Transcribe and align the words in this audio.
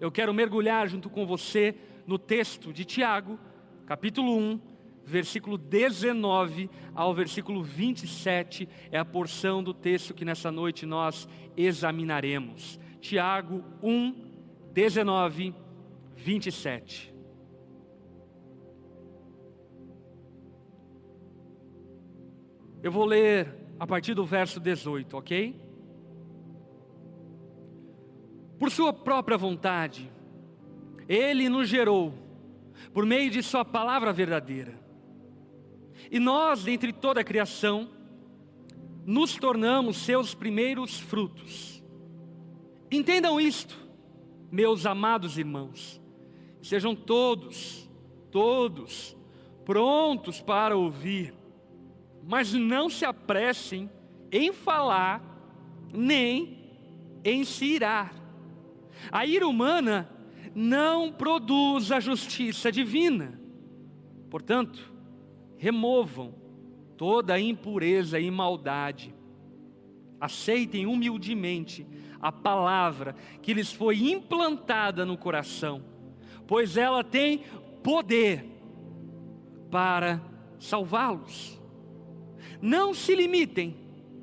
eu 0.00 0.10
quero 0.10 0.32
mergulhar 0.32 0.88
junto 0.88 1.10
com 1.10 1.26
você 1.26 1.74
no 2.06 2.18
texto 2.18 2.72
de 2.72 2.84
Tiago, 2.84 3.38
capítulo 3.86 4.36
1, 4.36 4.60
versículo 5.04 5.56
19 5.56 6.70
ao 6.94 7.14
versículo 7.14 7.62
27, 7.62 8.68
é 8.90 8.98
a 8.98 9.04
porção 9.04 9.62
do 9.62 9.72
texto 9.72 10.14
que 10.14 10.24
nessa 10.24 10.52
noite 10.52 10.84
nós 10.84 11.28
examinaremos. 11.56 12.78
Tiago 13.00 13.64
1, 13.82 14.14
19, 14.72 15.54
27. 16.14 17.14
Eu 22.82 22.92
vou 22.92 23.04
ler 23.04 23.54
a 23.80 23.86
partir 23.86 24.14
do 24.14 24.24
verso 24.24 24.60
18, 24.60 25.16
ok? 25.16 25.67
Por 28.58 28.70
sua 28.70 28.92
própria 28.92 29.36
vontade, 29.38 30.10
Ele 31.08 31.48
nos 31.48 31.68
gerou, 31.68 32.12
por 32.92 33.06
meio 33.06 33.30
de 33.30 33.42
Sua 33.42 33.64
palavra 33.64 34.12
verdadeira. 34.12 34.78
E 36.10 36.18
nós, 36.18 36.64
dentre 36.64 36.92
toda 36.92 37.20
a 37.20 37.24
criação, 37.24 37.88
nos 39.04 39.36
tornamos 39.36 39.98
Seus 39.98 40.34
primeiros 40.34 40.98
frutos. 40.98 41.82
Entendam 42.90 43.40
isto, 43.40 43.76
meus 44.50 44.86
amados 44.86 45.38
irmãos, 45.38 46.00
sejam 46.62 46.94
todos, 46.94 47.88
todos, 48.30 49.16
prontos 49.64 50.40
para 50.40 50.76
ouvir 50.76 51.38
mas 52.28 52.52
não 52.52 52.90
se 52.90 53.06
apressem 53.06 53.90
em 54.30 54.52
falar, 54.52 55.22
nem 55.90 56.58
em 57.24 57.42
se 57.42 57.64
irar. 57.64 58.12
A 59.10 59.26
ira 59.26 59.46
humana 59.46 60.08
não 60.54 61.12
produz 61.12 61.92
a 61.92 62.00
justiça 62.00 62.70
divina. 62.72 63.40
Portanto, 64.30 64.92
removam 65.56 66.34
toda 66.96 67.34
a 67.34 67.40
impureza 67.40 68.18
e 68.18 68.30
maldade. 68.30 69.14
Aceitem 70.20 70.86
humildemente 70.86 71.86
a 72.20 72.32
palavra 72.32 73.14
que 73.40 73.54
lhes 73.54 73.72
foi 73.72 74.10
implantada 74.10 75.06
no 75.06 75.16
coração, 75.16 75.82
pois 76.46 76.76
ela 76.76 77.04
tem 77.04 77.44
poder 77.82 78.44
para 79.70 80.20
salvá-los. 80.58 81.60
Não 82.60 82.92
se 82.92 83.14
limitem, 83.14 83.76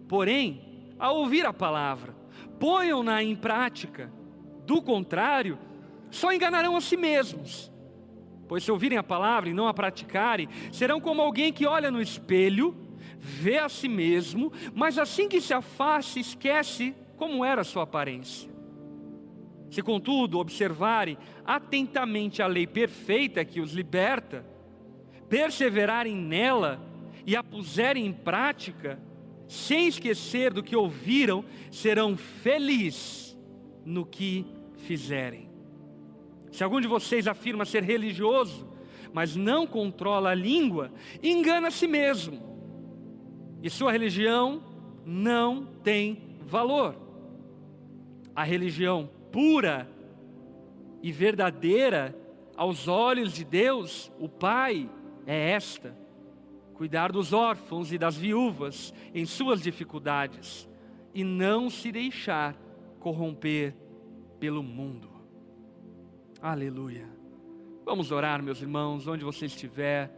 porém, 0.08 0.94
a 1.00 1.12
ouvir 1.12 1.46
a 1.46 1.54
palavra, 1.54 2.14
ponham-na 2.60 3.24
em 3.24 3.36
prática, 3.36 4.12
do 4.66 4.82
contrário, 4.82 5.58
só 6.10 6.32
enganarão 6.32 6.76
a 6.76 6.82
si 6.82 6.98
mesmos. 6.98 7.72
Pois 8.48 8.64
se 8.64 8.72
ouvirem 8.72 8.98
a 8.98 9.04
palavra 9.04 9.50
e 9.50 9.54
não 9.54 9.68
a 9.68 9.74
praticarem, 9.74 10.48
serão 10.72 11.00
como 11.00 11.22
alguém 11.22 11.52
que 11.52 11.66
olha 11.66 11.90
no 11.90 12.02
espelho, 12.02 12.76
vê 13.20 13.58
a 13.58 13.70
si 13.70 13.88
mesmo, 13.88 14.52
mas 14.74 14.98
assim 14.98 15.28
que 15.28 15.42
se 15.42 15.54
afasta, 15.54 16.20
esquece 16.20 16.94
como 17.18 17.44
era 17.44 17.64
sua 17.64 17.84
aparência. 17.84 18.50
Se, 19.70 19.82
contudo, 19.82 20.40
observarem 20.40 21.18
atentamente 21.44 22.42
a 22.42 22.48
lei 22.48 22.68
perfeita 22.68 23.44
que 23.44 23.60
os 23.60 23.74
liberta, 23.74 24.46
perseverarem 25.28 26.16
nela, 26.16 26.80
e 27.26 27.36
a 27.36 27.44
puserem 27.44 28.06
em 28.06 28.14
prática, 28.14 29.00
sem 29.48 29.88
esquecer 29.88 30.54
do 30.54 30.62
que 30.62 30.76
ouviram, 30.76 31.44
serão 31.72 32.16
felizes 32.16 33.36
no 33.84 34.06
que 34.06 34.46
fizerem. 34.86 35.50
Se 36.52 36.64
algum 36.64 36.80
de 36.80 36.88
vocês 36.88 37.28
afirma 37.28 37.66
ser 37.66 37.84
religioso, 37.84 38.68
mas 39.12 39.36
não 39.36 39.66
controla 39.66 40.30
a 40.30 40.36
língua, 40.36 40.92
engana 41.22 41.68
a 41.68 41.72
si 41.72 41.88
mesmo, 41.88 42.42
e 43.62 43.70
sua 43.70 43.92
religião 43.92 44.64
não 45.06 45.66
tem 45.84 46.38
valor. 46.42 46.96
A 48.36 48.44
religião 48.44 49.10
pura 49.32 49.90
e 51.02 51.12
verdadeira 51.12 52.16
aos 52.56 52.88
olhos 52.88 53.34
de 53.34 53.44
Deus, 53.44 54.12
o 54.20 54.30
Pai, 54.30 54.90
é 55.26 55.52
esta 55.52 56.06
cuidar 56.76 57.12
dos 57.12 57.32
órfãos 57.32 57.92
e 57.92 57.98
das 57.98 58.18
viúvas 58.18 58.94
em 59.14 59.26
suas 59.26 59.62
dificuldades 59.62 60.70
e 61.14 61.24
não 61.24 61.70
se 61.70 61.92
deixar 61.92 62.54
corromper 63.00 63.74
pelo 64.46 64.62
mundo. 64.62 65.10
Aleluia. 66.40 67.10
Vamos 67.84 68.12
orar, 68.12 68.44
meus 68.44 68.62
irmãos, 68.62 69.08
onde 69.08 69.26
você 69.26 69.48
estiver. 69.48 70.12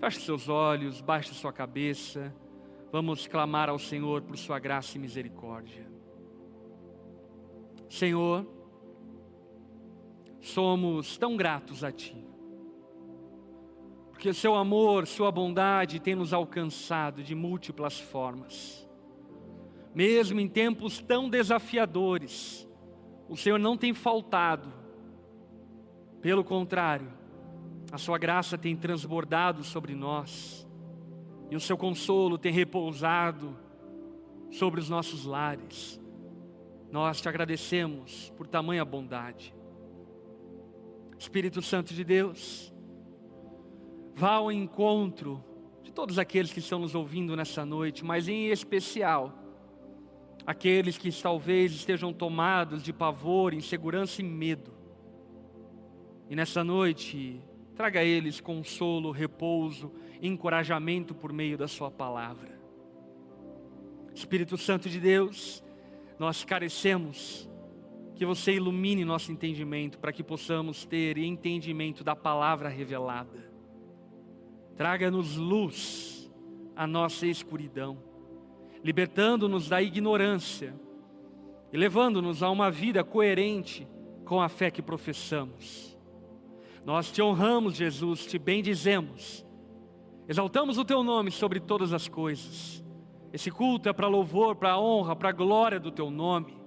Feche 0.00 0.18
seus 0.22 0.48
olhos, 0.48 1.00
baixe 1.00 1.32
sua 1.34 1.52
cabeça. 1.52 2.34
Vamos 2.90 3.28
clamar 3.28 3.68
ao 3.68 3.78
Senhor 3.78 4.22
por 4.22 4.36
sua 4.36 4.58
graça 4.58 4.96
e 4.96 5.00
misericórdia. 5.00 5.86
Senhor, 7.88 8.44
somos 10.40 11.16
tão 11.16 11.36
gratos 11.36 11.84
a 11.84 11.92
Ti 11.92 12.26
porque 14.10 14.32
seu 14.32 14.56
amor, 14.56 15.06
sua 15.06 15.30
bondade 15.30 16.00
tem 16.00 16.16
nos 16.16 16.32
alcançado 16.32 17.22
de 17.22 17.36
múltiplas 17.36 18.00
formas. 18.00 18.84
Mesmo 19.94 20.40
em 20.40 20.48
tempos 20.48 20.98
tão 20.98 21.30
desafiadores, 21.30 22.67
o 23.28 23.36
Senhor 23.36 23.58
não 23.58 23.76
tem 23.76 23.92
faltado. 23.92 24.72
Pelo 26.20 26.42
contrário, 26.42 27.12
a 27.92 27.98
sua 27.98 28.18
graça 28.18 28.58
tem 28.58 28.76
transbordado 28.76 29.62
sobre 29.62 29.94
nós. 29.94 30.66
E 31.50 31.56
o 31.56 31.60
seu 31.60 31.76
consolo 31.76 32.36
tem 32.36 32.52
repousado 32.52 33.56
sobre 34.50 34.80
os 34.80 34.88
nossos 34.88 35.24
lares. 35.24 36.00
Nós 36.90 37.20
te 37.20 37.28
agradecemos 37.28 38.32
por 38.36 38.46
tamanha 38.46 38.84
bondade. 38.84 39.54
Espírito 41.18 41.60
Santo 41.62 41.92
de 41.94 42.04
Deus, 42.04 42.72
Vá 44.18 44.32
ao 44.32 44.50
encontro 44.50 45.44
de 45.80 45.92
todos 45.92 46.18
aqueles 46.18 46.52
que 46.52 46.58
estão 46.58 46.80
nos 46.80 46.92
ouvindo 46.92 47.36
nessa 47.36 47.64
noite, 47.64 48.04
mas 48.04 48.26
em 48.26 48.48
especial 48.48 49.32
aqueles 50.48 50.96
que 50.96 51.12
talvez 51.12 51.72
estejam 51.72 52.10
tomados 52.10 52.82
de 52.82 52.90
pavor, 52.90 53.52
insegurança 53.52 54.22
e 54.22 54.24
medo. 54.24 54.72
E 56.26 56.34
nessa 56.34 56.64
noite, 56.64 57.38
traga 57.76 58.00
a 58.00 58.04
eles 58.04 58.40
consolo, 58.40 59.10
repouso, 59.10 59.92
encorajamento 60.22 61.14
por 61.14 61.34
meio 61.34 61.58
da 61.58 61.68
Sua 61.68 61.90
palavra. 61.90 62.58
Espírito 64.14 64.56
Santo 64.56 64.88
de 64.88 64.98
Deus, 64.98 65.62
nós 66.18 66.44
carecemos 66.44 67.46
que 68.14 68.24
você 68.24 68.54
ilumine 68.54 69.04
nosso 69.04 69.30
entendimento 69.30 69.98
para 69.98 70.14
que 70.14 70.24
possamos 70.24 70.86
ter 70.86 71.18
entendimento 71.18 72.02
da 72.02 72.16
palavra 72.16 72.70
revelada. 72.70 73.52
Traga-nos 74.78 75.36
luz 75.36 76.32
à 76.74 76.86
nossa 76.86 77.26
escuridão, 77.26 78.07
libertando-nos 78.82 79.68
da 79.68 79.82
ignorância 79.82 80.74
e 81.72 81.76
levando-nos 81.76 82.42
a 82.42 82.50
uma 82.50 82.70
vida 82.70 83.04
coerente 83.04 83.86
com 84.24 84.40
a 84.40 84.48
fé 84.48 84.70
que 84.70 84.82
professamos. 84.82 85.98
Nós 86.84 87.10
te 87.10 87.20
honramos, 87.20 87.76
Jesus, 87.76 88.26
te 88.26 88.38
bendizemos, 88.38 89.44
exaltamos 90.26 90.78
o 90.78 90.84
teu 90.84 91.02
nome 91.02 91.30
sobre 91.30 91.60
todas 91.60 91.92
as 91.92 92.08
coisas. 92.08 92.84
Esse 93.32 93.50
culto 93.50 93.88
é 93.88 93.92
para 93.92 94.06
louvor, 94.06 94.56
para 94.56 94.78
honra, 94.78 95.14
para 95.14 95.32
glória 95.32 95.78
do 95.78 95.90
teu 95.90 96.10
nome 96.10 96.58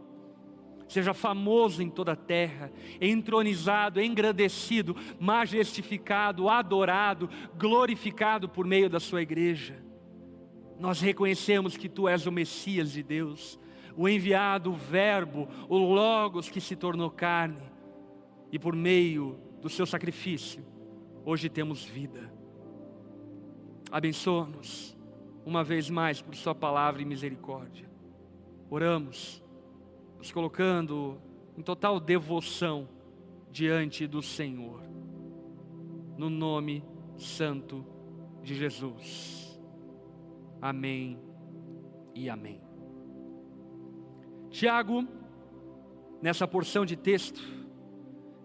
seja 0.91 1.13
famoso 1.13 1.81
em 1.81 1.89
toda 1.89 2.11
a 2.11 2.17
terra, 2.17 2.69
entronizado, 2.99 4.01
engrandecido, 4.01 4.95
majestificado, 5.17 6.49
adorado, 6.49 7.29
glorificado 7.55 8.49
por 8.49 8.65
meio 8.65 8.89
da 8.89 8.99
sua 8.99 9.21
igreja. 9.21 9.81
Nós 10.81 10.99
reconhecemos 10.99 11.77
que 11.77 11.87
tu 11.87 12.09
és 12.09 12.25
o 12.25 12.31
Messias 12.31 12.91
de 12.91 13.03
Deus, 13.03 13.59
o 13.95 14.09
enviado, 14.09 14.71
o 14.71 14.75
Verbo, 14.75 15.47
o 15.69 15.77
Logos 15.77 16.49
que 16.49 16.59
se 16.59 16.75
tornou 16.75 17.11
carne, 17.11 17.61
e 18.51 18.57
por 18.57 18.75
meio 18.75 19.37
do 19.61 19.69
seu 19.69 19.85
sacrifício, 19.85 20.65
hoje 21.23 21.49
temos 21.49 21.85
vida. 21.85 22.33
Abençoa-nos 23.91 24.97
uma 25.45 25.63
vez 25.63 25.87
mais 25.87 26.19
por 26.19 26.33
Sua 26.35 26.55
palavra 26.55 26.99
e 26.99 27.05
misericórdia. 27.05 27.87
Oramos 28.67 29.43
nos 30.17 30.31
colocando 30.31 31.21
em 31.55 31.61
total 31.61 31.99
devoção 31.99 32.89
diante 33.51 34.07
do 34.07 34.23
Senhor, 34.23 34.81
no 36.17 36.27
nome 36.27 36.83
santo 37.17 37.85
de 38.41 38.55
Jesus. 38.55 39.50
Amém 40.61 41.17
e 42.13 42.29
amém. 42.29 42.61
Tiago, 44.51 45.07
nessa 46.21 46.47
porção 46.47 46.85
de 46.85 46.95
texto, 46.95 47.41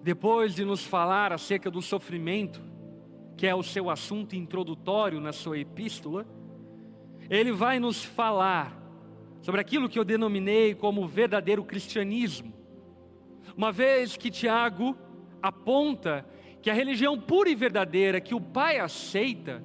depois 0.02 0.54
de 0.54 0.64
nos 0.64 0.82
falar 0.82 1.30
acerca 1.30 1.70
do 1.70 1.82
sofrimento, 1.82 2.62
que 3.36 3.46
é 3.46 3.54
o 3.54 3.62
seu 3.62 3.90
assunto 3.90 4.34
introdutório 4.34 5.20
na 5.20 5.32
sua 5.32 5.58
epístola, 5.58 6.26
ele 7.28 7.52
vai 7.52 7.78
nos 7.78 8.02
falar 8.02 8.80
sobre 9.42 9.60
aquilo 9.60 9.88
que 9.88 9.98
eu 9.98 10.04
denominei 10.04 10.74
como 10.74 11.06
verdadeiro 11.06 11.64
cristianismo. 11.64 12.54
Uma 13.54 13.70
vez 13.70 14.16
que 14.16 14.30
Tiago 14.30 14.96
aponta 15.42 16.24
que 16.62 16.70
a 16.70 16.74
religião 16.74 17.20
pura 17.20 17.50
e 17.50 17.54
verdadeira 17.54 18.22
que 18.22 18.34
o 18.34 18.40
Pai 18.40 18.78
aceita 18.78 19.62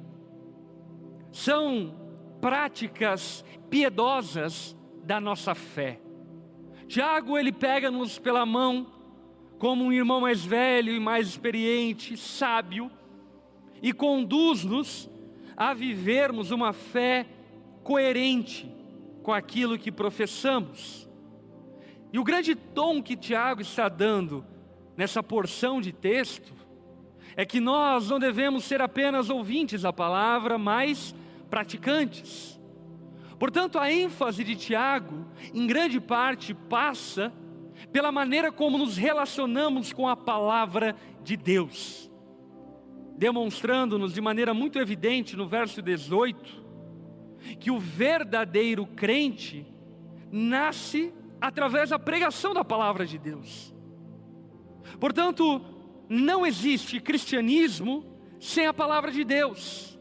são 1.31 2.00
práticas 2.42 3.46
piedosas 3.70 4.76
da 5.04 5.22
nossa 5.22 5.56
fé. 5.56 6.02
Tiago 6.88 7.38
ele 7.38 7.54
pega-nos 7.54 8.20
pela 8.20 8.46
mão 8.46 8.88
como 9.58 9.86
um 9.86 9.94
irmão 9.94 10.20
mais 10.20 10.44
velho 10.44 10.92
e 10.92 11.00
mais 11.00 11.28
experiente, 11.28 12.18
sábio, 12.18 12.92
e 13.82 13.94
conduz-nos 13.94 15.10
a 15.56 15.74
vivermos 15.74 16.50
uma 16.52 16.74
fé 16.74 17.28
coerente 17.84 18.70
com 19.22 19.32
aquilo 19.32 19.78
que 19.78 19.92
professamos. 19.92 21.08
E 22.12 22.20
o 22.20 22.24
grande 22.24 22.56
tom 22.56 23.02
que 23.02 23.16
Tiago 23.16 23.62
está 23.62 23.88
dando 23.88 24.46
nessa 24.98 25.24
porção 25.24 25.80
de 25.80 25.92
texto 25.92 26.54
é 27.36 27.46
que 27.46 27.60
nós 27.60 28.10
não 28.10 28.20
devemos 28.20 28.64
ser 28.66 28.82
apenas 28.82 29.30
ouvintes 29.30 29.84
da 29.84 29.94
palavra, 29.94 30.58
mas 30.58 31.16
praticantes. 31.51 32.59
Portanto, 33.38 33.77
a 33.77 33.92
ênfase 33.92 34.44
de 34.44 34.56
Tiago, 34.56 35.27
em 35.53 35.68
grande 35.68 36.00
parte, 36.00 36.53
passa 36.53 37.31
pela 37.92 38.12
maneira 38.12 38.51
como 38.51 38.77
nos 38.77 38.98
relacionamos 38.98 39.92
com 39.92 40.07
a 40.07 40.15
palavra 40.15 40.95
de 41.24 41.36
Deus, 41.36 42.09
demonstrando-nos 43.18 44.13
de 44.13 44.21
maneira 44.21 44.53
muito 44.53 44.80
evidente 44.80 45.36
no 45.36 45.48
verso 45.48 45.81
18 45.81 46.62
que 47.59 47.71
o 47.71 47.80
verdadeiro 47.80 48.86
crente 48.86 49.65
nasce 50.31 51.13
através 51.42 51.89
da 51.89 51.98
pregação 51.98 52.53
da 52.53 52.63
palavra 52.63 53.06
de 53.06 53.18
Deus. 53.18 53.74
Portanto, 55.00 55.59
não 56.07 56.45
existe 56.45 57.00
cristianismo 57.00 58.06
sem 58.39 58.68
a 58.68 58.74
palavra 58.74 59.12
de 59.12 59.24
Deus. 59.24 60.00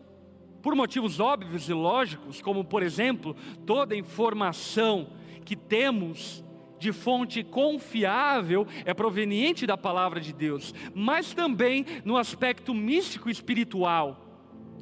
Por 0.63 0.75
motivos 0.75 1.21
óbvios 1.21 1.69
e 1.69 1.73
lógicos, 1.73 2.43
como 2.43 2.65
por 2.65 2.83
exemplo, 2.83 3.35
toda 3.65 3.97
informação 3.97 5.09
que 5.45 5.57
temos 5.57 6.45
de 6.79 6.93
fonte 6.93 7.45
confiável 7.45 8.67
é 8.85 8.95
proveniente 8.95 9.67
da 9.67 9.77
palavra 9.77 10.21
de 10.21 10.33
Deus, 10.33 10.75
mas 10.95 11.35
também 11.35 11.85
no 12.05 12.17
aspecto 12.17 12.75
místico 12.75 13.29
e 13.29 13.33
espiritual. 13.33 14.27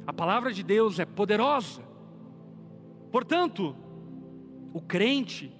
A 0.07 0.13
palavra 0.13 0.51
de 0.53 0.63
Deus 0.63 0.97
é 0.97 1.05
poderosa. 1.05 1.83
Portanto, 3.11 3.75
o 4.73 4.81
crente, 4.81 5.51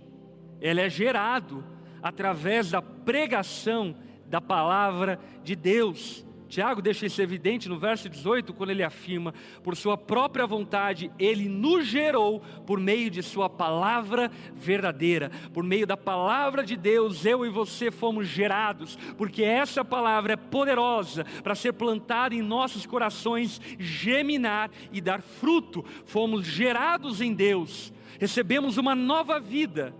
ele 0.61 0.81
é 0.81 0.89
gerado 0.89 1.63
através 2.01 2.71
da 2.71 2.81
pregação 2.81 3.95
da 4.25 4.39
palavra 4.39 5.19
de 5.43 5.55
Deus. 5.55 6.25
Tiago 6.49 6.81
deixa 6.81 7.05
isso 7.05 7.21
evidente 7.21 7.69
no 7.69 7.77
verso 7.77 8.09
18, 8.09 8.55
quando 8.55 8.71
ele 8.71 8.81
afirma: 8.81 9.35
Por 9.63 9.77
sua 9.77 9.95
própria 9.95 10.47
vontade, 10.47 11.11
ele 11.19 11.47
nos 11.47 11.85
gerou 11.85 12.39
por 12.65 12.79
meio 12.79 13.11
de 13.11 13.21
sua 13.21 13.47
palavra 13.47 14.31
verdadeira. 14.55 15.29
Por 15.53 15.63
meio 15.63 15.85
da 15.85 15.95
palavra 15.95 16.63
de 16.63 16.75
Deus, 16.75 17.23
eu 17.23 17.45
e 17.45 17.49
você 17.49 17.91
fomos 17.91 18.27
gerados, 18.27 18.97
porque 19.15 19.43
essa 19.43 19.85
palavra 19.85 20.33
é 20.33 20.35
poderosa 20.35 21.23
para 21.43 21.53
ser 21.53 21.73
plantada 21.73 22.33
em 22.33 22.41
nossos 22.41 22.83
corações, 22.83 23.61
geminar 23.77 24.71
e 24.91 24.99
dar 24.99 25.21
fruto. 25.21 25.85
Fomos 26.05 26.47
gerados 26.47 27.21
em 27.21 27.31
Deus, 27.31 27.93
recebemos 28.19 28.77
uma 28.77 28.95
nova 28.95 29.39
vida 29.39 29.93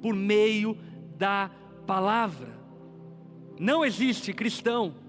por 0.00 0.14
meio 0.14 0.78
da 1.18 1.50
palavra. 1.84 2.60
Não 3.58 3.84
existe 3.84 4.32
cristão 4.32 4.99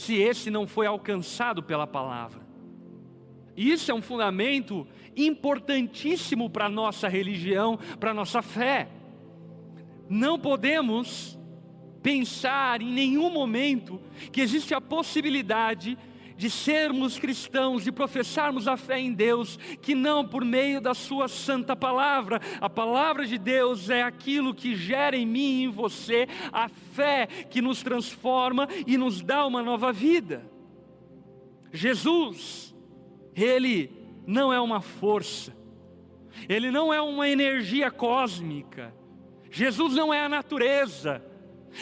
se 0.00 0.14
esse 0.14 0.50
não 0.50 0.66
foi 0.66 0.86
alcançado 0.86 1.62
pela 1.62 1.86
palavra. 1.86 2.40
Isso 3.54 3.90
é 3.90 3.94
um 3.94 4.00
fundamento 4.00 4.86
importantíssimo 5.14 6.48
para 6.48 6.64
a 6.66 6.70
nossa 6.70 7.06
religião, 7.06 7.78
para 7.98 8.12
a 8.12 8.14
nossa 8.14 8.40
fé. 8.40 8.88
Não 10.08 10.38
podemos 10.38 11.38
pensar 12.02 12.80
em 12.80 12.90
nenhum 12.90 13.30
momento 13.30 14.00
que 14.32 14.40
existe 14.40 14.72
a 14.72 14.80
possibilidade 14.80 15.90
de 15.90 16.09
sermos 16.48 17.18
cristãos, 17.18 17.84
de 17.84 17.92
professarmos 17.92 18.66
a 18.66 18.76
fé 18.76 18.98
em 18.98 19.12
Deus, 19.12 19.58
que 19.82 19.94
não 19.94 20.26
por 20.26 20.44
meio 20.44 20.80
da 20.80 20.94
Sua 20.94 21.28
santa 21.28 21.76
palavra. 21.76 22.40
A 22.60 22.70
palavra 22.70 23.26
de 23.26 23.36
Deus 23.36 23.90
é 23.90 24.02
aquilo 24.02 24.54
que 24.54 24.74
gera 24.74 25.16
em 25.16 25.26
mim 25.26 25.60
e 25.60 25.64
em 25.64 25.68
você 25.68 26.26
a 26.52 26.68
fé 26.68 27.26
que 27.26 27.60
nos 27.60 27.82
transforma 27.82 28.66
e 28.86 28.96
nos 28.96 29.20
dá 29.20 29.44
uma 29.44 29.62
nova 29.62 29.92
vida. 29.92 30.48
Jesus, 31.72 32.74
Ele 33.34 33.90
não 34.26 34.52
é 34.52 34.60
uma 34.60 34.80
força, 34.80 35.54
Ele 36.48 36.70
não 36.70 36.92
é 36.92 37.00
uma 37.00 37.28
energia 37.28 37.90
cósmica, 37.90 38.94
Jesus 39.50 39.94
não 39.94 40.14
é 40.14 40.24
a 40.24 40.28
natureza, 40.28 41.22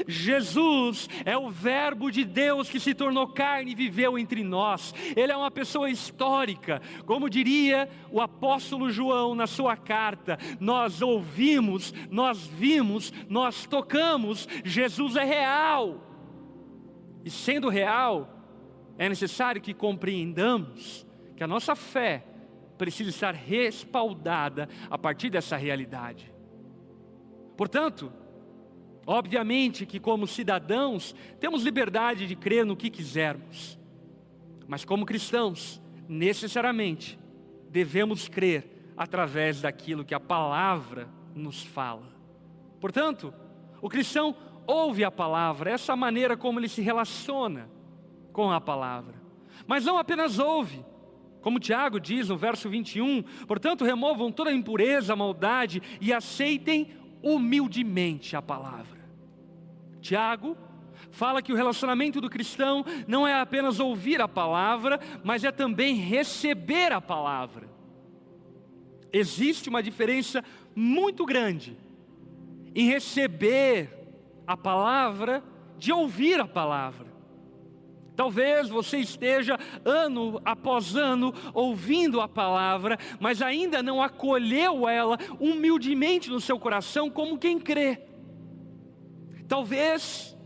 Jesus 0.06 1.08
é 1.24 1.36
o 1.36 1.50
Verbo 1.50 2.10
de 2.10 2.24
Deus 2.24 2.68
que 2.68 2.80
se 2.80 2.94
tornou 2.94 3.28
carne 3.28 3.72
e 3.72 3.74
viveu 3.74 4.18
entre 4.18 4.42
nós. 4.42 4.94
Ele 5.16 5.32
é 5.32 5.36
uma 5.36 5.50
pessoa 5.50 5.90
histórica, 5.90 6.80
como 7.06 7.30
diria 7.30 7.88
o 8.10 8.20
apóstolo 8.20 8.90
João 8.90 9.34
na 9.34 9.46
sua 9.46 9.76
carta. 9.76 10.38
Nós 10.60 11.02
ouvimos, 11.02 11.92
nós 12.10 12.46
vimos, 12.46 13.12
nós 13.28 13.66
tocamos. 13.66 14.48
Jesus 14.64 15.16
é 15.16 15.24
real. 15.24 16.04
E 17.24 17.30
sendo 17.30 17.68
real, 17.68 18.28
é 18.98 19.08
necessário 19.08 19.60
que 19.60 19.74
compreendamos 19.74 21.06
que 21.36 21.44
a 21.44 21.46
nossa 21.46 21.74
fé 21.74 22.24
precisa 22.76 23.10
estar 23.10 23.34
respaldada 23.34 24.68
a 24.88 24.96
partir 24.96 25.30
dessa 25.30 25.56
realidade. 25.56 26.32
Portanto, 27.56 28.12
Obviamente 29.10 29.86
que, 29.86 29.98
como 29.98 30.26
cidadãos, 30.26 31.14
temos 31.40 31.62
liberdade 31.62 32.26
de 32.26 32.36
crer 32.36 32.66
no 32.66 32.76
que 32.76 32.90
quisermos, 32.90 33.78
mas, 34.66 34.84
como 34.84 35.06
cristãos, 35.06 35.80
necessariamente 36.06 37.18
devemos 37.70 38.28
crer 38.28 38.92
através 38.94 39.62
daquilo 39.62 40.04
que 40.04 40.14
a 40.14 40.20
palavra 40.20 41.08
nos 41.34 41.62
fala. 41.62 42.06
Portanto, 42.78 43.32
o 43.80 43.88
cristão 43.88 44.36
ouve 44.66 45.02
a 45.02 45.10
palavra, 45.10 45.70
essa 45.70 45.96
maneira 45.96 46.36
como 46.36 46.60
ele 46.60 46.68
se 46.68 46.82
relaciona 46.82 47.70
com 48.30 48.52
a 48.52 48.60
palavra, 48.60 49.14
mas 49.66 49.86
não 49.86 49.96
apenas 49.96 50.38
ouve, 50.38 50.84
como 51.40 51.58
Tiago 51.58 51.98
diz 51.98 52.28
no 52.28 52.36
verso 52.36 52.68
21, 52.68 53.22
portanto, 53.46 53.86
removam 53.86 54.30
toda 54.30 54.52
impureza, 54.52 55.16
maldade 55.16 55.80
e 55.98 56.12
aceitem 56.12 56.90
humildemente 57.22 58.36
a 58.36 58.42
palavra. 58.42 58.97
Tiago 60.08 60.56
fala 61.10 61.42
que 61.42 61.52
o 61.52 61.56
relacionamento 61.56 62.18
do 62.18 62.30
cristão 62.30 62.82
não 63.06 63.28
é 63.28 63.38
apenas 63.38 63.78
ouvir 63.78 64.22
a 64.22 64.26
palavra, 64.26 64.98
mas 65.22 65.44
é 65.44 65.52
também 65.52 65.96
receber 65.96 66.92
a 66.92 67.00
palavra. 67.00 67.68
Existe 69.12 69.68
uma 69.68 69.82
diferença 69.82 70.42
muito 70.74 71.26
grande 71.26 71.76
em 72.74 72.88
receber 72.88 73.90
a 74.46 74.56
palavra 74.56 75.44
de 75.76 75.92
ouvir 75.92 76.40
a 76.40 76.48
palavra. 76.48 77.06
Talvez 78.16 78.70
você 78.70 78.98
esteja 78.98 79.58
ano 79.84 80.40
após 80.42 80.96
ano 80.96 81.34
ouvindo 81.52 82.22
a 82.22 82.28
palavra, 82.28 82.98
mas 83.20 83.42
ainda 83.42 83.82
não 83.82 84.02
acolheu 84.02 84.88
ela 84.88 85.18
humildemente 85.38 86.30
no 86.30 86.40
seu 86.40 86.58
coração 86.58 87.10
como 87.10 87.38
quem 87.38 87.58
crê. 87.58 88.07
Talvez 89.48 90.36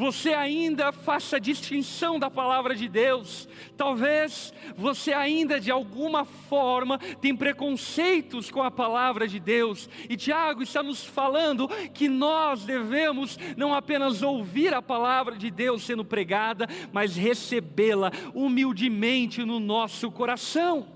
você 0.00 0.32
ainda 0.32 0.92
faça 0.92 1.38
distinção 1.38 2.18
da 2.18 2.30
palavra 2.30 2.74
de 2.74 2.88
Deus. 2.88 3.48
Talvez 3.76 4.52
você 4.74 5.12
ainda 5.12 5.60
de 5.60 5.70
alguma 5.70 6.24
forma 6.24 6.98
tem 7.20 7.36
preconceitos 7.36 8.50
com 8.50 8.62
a 8.62 8.70
palavra 8.70 9.28
de 9.28 9.38
Deus. 9.38 9.88
E 10.08 10.16
Tiago 10.16 10.62
está 10.62 10.82
nos 10.82 11.04
falando 11.04 11.68
que 11.92 12.08
nós 12.08 12.64
devemos 12.64 13.38
não 13.56 13.74
apenas 13.74 14.22
ouvir 14.22 14.72
a 14.72 14.80
palavra 14.80 15.36
de 15.36 15.50
Deus 15.50 15.82
sendo 15.82 16.04
pregada, 16.04 16.66
mas 16.92 17.14
recebê-la 17.14 18.10
humildemente 18.34 19.44
no 19.44 19.60
nosso 19.60 20.10
coração. 20.10 20.88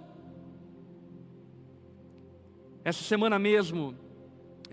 Essa 2.82 3.02
semana 3.02 3.38
mesmo, 3.38 3.94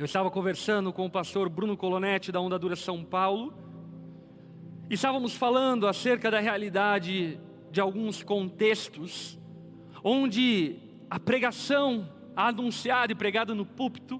eu 0.01 0.05
estava 0.05 0.31
conversando 0.31 0.91
com 0.91 1.05
o 1.05 1.09
pastor 1.11 1.47
Bruno 1.47 1.77
Colonetti 1.77 2.31
da 2.31 2.41
Onda 2.41 2.57
Dura 2.57 2.75
São 2.75 3.03
Paulo, 3.03 3.53
estávamos 4.89 5.35
falando 5.35 5.87
acerca 5.87 6.31
da 6.31 6.39
realidade 6.39 7.39
de 7.69 7.79
alguns 7.79 8.23
contextos 8.23 9.37
onde 10.03 10.77
a 11.07 11.19
pregação 11.19 12.11
anunciada 12.35 13.11
e 13.11 13.15
pregada 13.15 13.53
no 13.53 13.63
púlpito 13.63 14.19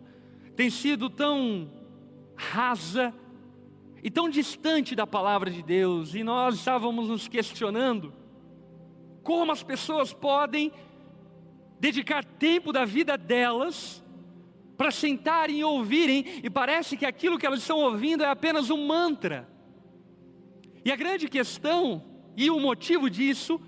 tem 0.56 0.70
sido 0.70 1.10
tão 1.10 1.72
rasa 2.36 3.12
e 4.04 4.12
tão 4.12 4.30
distante 4.30 4.96
da 4.96 5.08
palavra 5.08 5.50
de 5.50 5.64
Deus, 5.64 6.14
e 6.14 6.24
nós 6.24 6.54
estávamos 6.54 7.08
nos 7.08 7.28
questionando 7.28 8.14
como 9.24 9.52
as 9.52 9.64
pessoas 9.64 10.14
podem 10.14 10.72
dedicar 11.80 12.24
tempo 12.24 12.72
da 12.72 12.86
vida 12.86 13.18
delas 13.18 14.01
para 14.82 14.90
sentarem 14.90 15.60
e 15.60 15.64
ouvirem, 15.64 16.26
e 16.42 16.50
parece 16.50 16.98
que 16.98 17.06
aquilo 17.06 17.38
que 17.38 17.46
elas 17.46 17.60
estão 17.60 17.78
ouvindo 17.82 18.24
é 18.24 18.28
apenas 18.28 18.72
um 18.72 18.88
mantra. 18.88 19.48
E 20.84 20.92
a 20.92 20.96
grande 20.96 21.28
questão, 21.28 22.04
e 22.36 22.50
o 22.50 22.60
motivo 22.60 23.08
disso, 23.08 23.62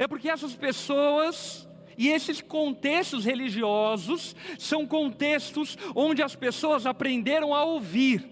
é 0.00 0.08
porque 0.08 0.28
essas 0.28 0.56
pessoas 0.56 1.68
e 1.96 2.08
esses 2.08 2.40
contextos 2.40 3.24
religiosos 3.24 4.34
são 4.58 4.84
contextos 4.84 5.78
onde 5.94 6.24
as 6.24 6.34
pessoas 6.34 6.86
aprenderam 6.86 7.54
a 7.54 7.62
ouvir, 7.62 8.28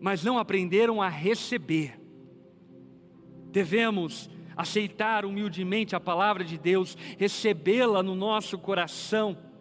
mas 0.00 0.24
não 0.24 0.40
aprenderam 0.40 1.00
a 1.00 1.08
receber. 1.08 2.00
Devemos 3.52 4.28
aceitar 4.56 5.24
humildemente 5.24 5.94
a 5.94 6.00
palavra 6.00 6.42
de 6.42 6.58
Deus, 6.58 6.98
recebê-la 7.16 8.02
no 8.02 8.16
nosso 8.16 8.58
coração. 8.58 9.53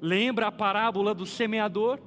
Lembra 0.00 0.46
a 0.46 0.52
parábola 0.52 1.14
do 1.14 1.26
semeador? 1.26 2.00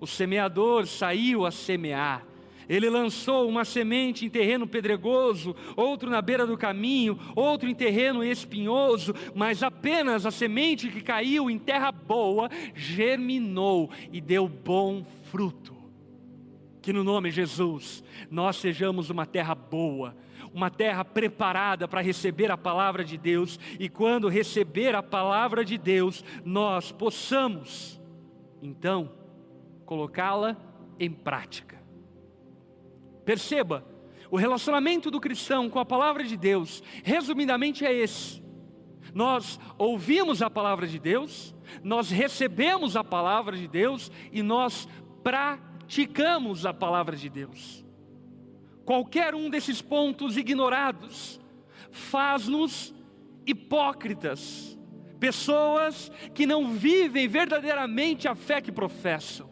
O 0.00 0.06
semeador 0.06 0.86
saiu 0.86 1.46
a 1.46 1.50
semear. 1.50 2.26
Ele 2.68 2.88
lançou 2.88 3.48
uma 3.48 3.64
semente 3.64 4.24
em 4.24 4.30
terreno 4.30 4.66
pedregoso, 4.66 5.54
outro 5.76 6.08
na 6.08 6.22
beira 6.22 6.46
do 6.46 6.56
caminho, 6.56 7.18
outro 7.34 7.68
em 7.68 7.74
terreno 7.74 8.24
espinhoso, 8.24 9.14
mas 9.34 9.62
apenas 9.62 10.24
a 10.24 10.30
semente 10.30 10.88
que 10.88 11.00
caiu 11.00 11.50
em 11.50 11.58
terra 11.58 11.92
boa 11.92 12.48
germinou 12.74 13.90
e 14.12 14.20
deu 14.20 14.48
bom 14.48 15.04
fruto. 15.24 15.74
Que 16.80 16.92
no 16.92 17.04
nome 17.04 17.30
de 17.30 17.36
Jesus 17.36 18.02
nós 18.30 18.56
sejamos 18.56 19.10
uma 19.10 19.26
terra 19.26 19.54
boa, 19.54 20.16
uma 20.52 20.70
terra 20.70 21.04
preparada 21.04 21.88
para 21.88 22.00
receber 22.00 22.50
a 22.50 22.56
palavra 22.56 23.04
de 23.04 23.16
Deus, 23.16 23.58
e 23.78 23.88
quando 23.88 24.28
receber 24.28 24.94
a 24.94 25.02
palavra 25.02 25.64
de 25.64 25.78
Deus, 25.78 26.24
nós 26.44 26.92
possamos, 26.92 28.00
então, 28.60 29.12
colocá-la 29.84 30.56
em 30.98 31.10
prática. 31.10 31.82
Perceba, 33.24 33.84
o 34.30 34.36
relacionamento 34.36 35.10
do 35.10 35.20
cristão 35.20 35.68
com 35.68 35.78
a 35.78 35.84
palavra 35.84 36.24
de 36.24 36.36
Deus, 36.36 36.82
resumidamente, 37.04 37.84
é 37.84 37.92
esse: 37.92 38.42
nós 39.14 39.60
ouvimos 39.76 40.42
a 40.42 40.50
palavra 40.50 40.86
de 40.86 40.98
Deus, 40.98 41.54
nós 41.82 42.10
recebemos 42.10 42.96
a 42.96 43.04
palavra 43.04 43.56
de 43.56 43.68
Deus 43.68 44.10
e 44.32 44.42
nós 44.42 44.88
praticamos 45.22 46.64
a 46.66 46.72
palavra 46.72 47.16
de 47.16 47.28
Deus. 47.28 47.81
Qualquer 48.84 49.34
um 49.34 49.48
desses 49.48 49.80
pontos 49.80 50.36
ignorados 50.36 51.40
faz-nos 51.90 52.94
hipócritas, 53.46 54.78
pessoas 55.20 56.10
que 56.34 56.46
não 56.46 56.72
vivem 56.72 57.28
verdadeiramente 57.28 58.26
a 58.26 58.34
fé 58.34 58.60
que 58.60 58.72
professam. 58.72 59.50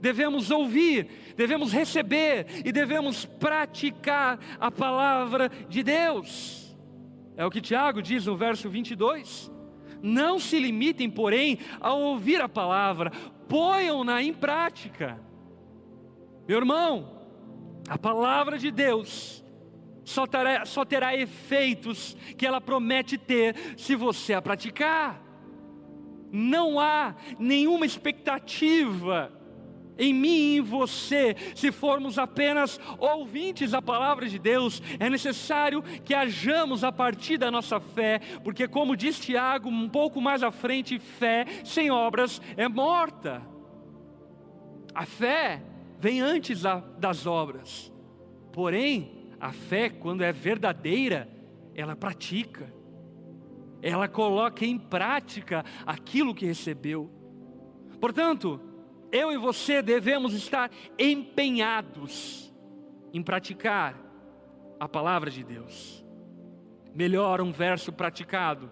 Devemos 0.00 0.50
ouvir, 0.50 1.34
devemos 1.36 1.72
receber 1.72 2.46
e 2.64 2.72
devemos 2.72 3.24
praticar 3.24 4.38
a 4.58 4.70
palavra 4.70 5.50
de 5.68 5.82
Deus. 5.82 6.76
É 7.36 7.44
o 7.44 7.50
que 7.50 7.60
Tiago 7.60 8.02
diz 8.02 8.26
no 8.26 8.36
verso 8.36 8.68
22. 8.68 9.50
Não 10.02 10.38
se 10.38 10.58
limitem, 10.58 11.08
porém, 11.08 11.58
a 11.80 11.92
ouvir 11.92 12.40
a 12.40 12.48
palavra, 12.48 13.12
ponham-na 13.48 14.22
em 14.22 14.32
prática. 14.32 15.20
Meu 16.48 16.58
irmão, 16.58 17.21
a 17.92 17.98
palavra 17.98 18.56
de 18.56 18.70
Deus 18.70 19.44
só 20.02 20.26
terá, 20.26 20.64
só 20.64 20.82
terá 20.82 21.14
efeitos 21.14 22.16
que 22.38 22.46
ela 22.46 22.58
promete 22.58 23.18
ter 23.18 23.54
se 23.76 23.94
você 23.94 24.32
a 24.32 24.40
praticar. 24.40 25.22
Não 26.32 26.80
há 26.80 27.14
nenhuma 27.38 27.84
expectativa 27.84 29.30
em 29.98 30.14
mim 30.14 30.28
e 30.28 30.56
em 30.56 30.60
você, 30.62 31.36
se 31.54 31.70
formos 31.70 32.18
apenas 32.18 32.80
ouvintes 32.98 33.72
da 33.72 33.82
palavra 33.82 34.26
de 34.26 34.38
Deus, 34.38 34.82
é 34.98 35.10
necessário 35.10 35.82
que 35.82 36.14
hajamos 36.14 36.84
a 36.84 36.90
partir 36.90 37.36
da 37.36 37.50
nossa 37.50 37.78
fé, 37.78 38.22
porque, 38.42 38.66
como 38.66 38.96
diz 38.96 39.20
Tiago 39.20 39.68
um 39.68 39.86
pouco 39.86 40.18
mais 40.18 40.42
à 40.42 40.50
frente, 40.50 40.98
fé 40.98 41.44
sem 41.62 41.90
obras 41.90 42.40
é 42.56 42.66
morta. 42.68 43.42
A 44.94 45.04
fé 45.04 45.62
vem 46.02 46.20
antes 46.20 46.62
da, 46.62 46.80
das 46.98 47.28
obras. 47.28 47.92
Porém, 48.52 49.28
a 49.38 49.52
fé, 49.52 49.88
quando 49.88 50.22
é 50.22 50.32
verdadeira, 50.32 51.28
ela 51.76 51.94
pratica, 51.94 52.74
ela 53.80 54.08
coloca 54.08 54.66
em 54.66 54.76
prática 54.76 55.64
aquilo 55.86 56.34
que 56.34 56.44
recebeu. 56.44 57.08
Portanto, 58.00 58.60
eu 59.12 59.30
e 59.30 59.38
você 59.38 59.80
devemos 59.80 60.34
estar 60.34 60.72
empenhados 60.98 62.52
em 63.12 63.22
praticar 63.22 63.96
a 64.80 64.88
palavra 64.88 65.30
de 65.30 65.44
Deus. 65.44 66.04
Melhor 66.92 67.40
um 67.40 67.52
verso 67.52 67.92
praticado 67.92 68.68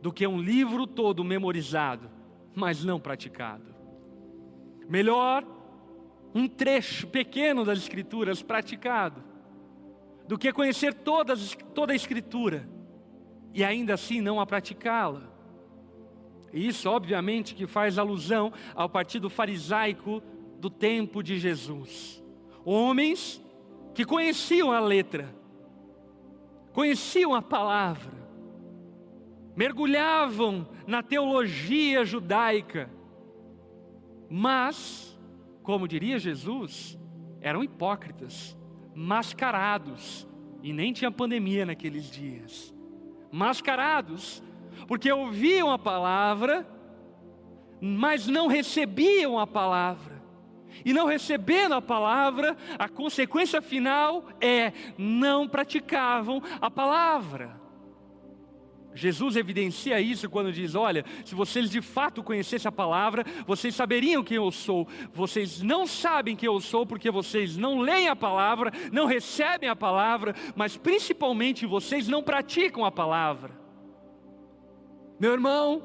do 0.00 0.12
que 0.12 0.24
um 0.28 0.40
livro 0.40 0.86
todo 0.86 1.24
memorizado, 1.24 2.08
mas 2.54 2.84
não 2.84 3.00
praticado. 3.00 3.74
Melhor 4.88 5.44
um 6.34 6.46
trecho 6.46 7.06
pequeno 7.06 7.64
das 7.64 7.78
Escrituras 7.78 8.42
praticado, 8.42 9.22
do 10.26 10.38
que 10.38 10.52
conhecer 10.52 10.94
todas, 10.94 11.56
toda 11.74 11.92
a 11.92 11.96
Escritura 11.96 12.68
e 13.52 13.64
ainda 13.64 13.94
assim 13.94 14.20
não 14.20 14.40
a 14.40 14.46
praticá-la. 14.46 15.28
E 16.52 16.66
isso, 16.66 16.88
obviamente, 16.88 17.54
que 17.54 17.66
faz 17.66 17.98
alusão 17.98 18.52
ao 18.74 18.88
partido 18.88 19.30
farisaico 19.30 20.22
do 20.58 20.68
tempo 20.68 21.22
de 21.22 21.38
Jesus. 21.38 22.22
Homens 22.64 23.42
que 23.94 24.04
conheciam 24.04 24.72
a 24.72 24.80
letra, 24.80 25.34
conheciam 26.72 27.34
a 27.34 27.42
palavra, 27.42 28.12
mergulhavam 29.56 30.66
na 30.86 31.02
teologia 31.02 32.04
judaica, 32.04 32.90
mas 34.28 35.09
como 35.70 35.86
diria 35.86 36.18
Jesus, 36.18 36.98
eram 37.40 37.62
hipócritas, 37.62 38.58
mascarados, 38.92 40.26
e 40.64 40.72
nem 40.72 40.92
tinha 40.92 41.12
pandemia 41.12 41.64
naqueles 41.64 42.10
dias. 42.10 42.74
Mascarados, 43.30 44.42
porque 44.88 45.12
ouviam 45.12 45.70
a 45.70 45.78
palavra, 45.78 46.66
mas 47.80 48.26
não 48.26 48.48
recebiam 48.48 49.38
a 49.38 49.46
palavra. 49.46 50.20
E 50.84 50.92
não 50.92 51.06
recebendo 51.06 51.76
a 51.76 51.80
palavra, 51.80 52.56
a 52.76 52.88
consequência 52.88 53.62
final 53.62 54.26
é 54.40 54.72
não 54.98 55.46
praticavam 55.46 56.42
a 56.60 56.68
palavra. 56.68 57.59
Jesus 58.94 59.36
evidencia 59.36 60.00
isso 60.00 60.28
quando 60.28 60.52
diz: 60.52 60.74
Olha, 60.74 61.04
se 61.24 61.34
vocês 61.34 61.70
de 61.70 61.80
fato 61.80 62.22
conhecessem 62.22 62.68
a 62.68 62.72
palavra, 62.72 63.24
vocês 63.46 63.74
saberiam 63.74 64.22
quem 64.22 64.36
eu 64.36 64.50
sou. 64.50 64.86
Vocês 65.12 65.62
não 65.62 65.86
sabem 65.86 66.34
quem 66.34 66.48
eu 66.48 66.60
sou 66.60 66.84
porque 66.84 67.10
vocês 67.10 67.56
não 67.56 67.78
leem 67.78 68.08
a 68.08 68.16
palavra, 68.16 68.72
não 68.92 69.06
recebem 69.06 69.68
a 69.68 69.76
palavra, 69.76 70.34
mas 70.56 70.76
principalmente 70.76 71.66
vocês 71.66 72.08
não 72.08 72.22
praticam 72.22 72.84
a 72.84 72.90
palavra. 72.90 73.58
Meu 75.20 75.32
irmão, 75.32 75.82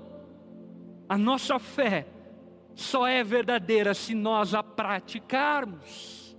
a 1.08 1.18
nossa 1.18 1.60
fé 1.60 2.08
só 2.74 3.08
é 3.08 3.24
verdadeira 3.24 3.94
se 3.94 4.16
nós 4.16 4.54
a 4.54 4.64
praticarmos, 4.64 6.36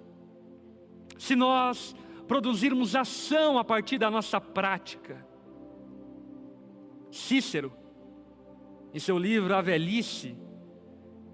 se 1.16 1.36
nós 1.36 1.94
produzirmos 2.26 2.96
ação 2.96 3.56
a 3.56 3.64
partir 3.64 3.98
da 3.98 4.10
nossa 4.10 4.40
prática. 4.40 5.24
Cícero, 7.10 7.72
em 8.92 8.98
seu 8.98 9.18
livro 9.18 9.54
A 9.54 9.60
Velhice, 9.60 10.36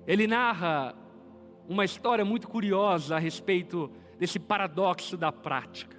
ele 0.07 0.27
narra 0.27 0.95
uma 1.69 1.85
história 1.85 2.25
muito 2.25 2.49
curiosa 2.49 3.17
a 3.17 3.19
respeito 3.19 3.91
desse 4.19 4.39
paradoxo 4.39 5.17
da 5.17 5.31
prática. 5.33 5.97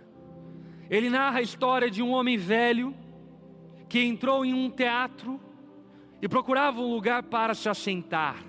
Ele 0.89 1.09
narra 1.09 1.39
a 1.39 1.41
história 1.41 1.89
de 1.89 2.01
um 2.01 2.11
homem 2.11 2.37
velho 2.37 2.93
que 3.87 3.99
entrou 3.99 4.43
em 4.43 4.53
um 4.53 4.69
teatro 4.69 5.39
e 6.21 6.27
procurava 6.27 6.81
um 6.81 6.93
lugar 6.93 7.23
para 7.23 7.53
se 7.53 7.69
assentar. 7.69 8.43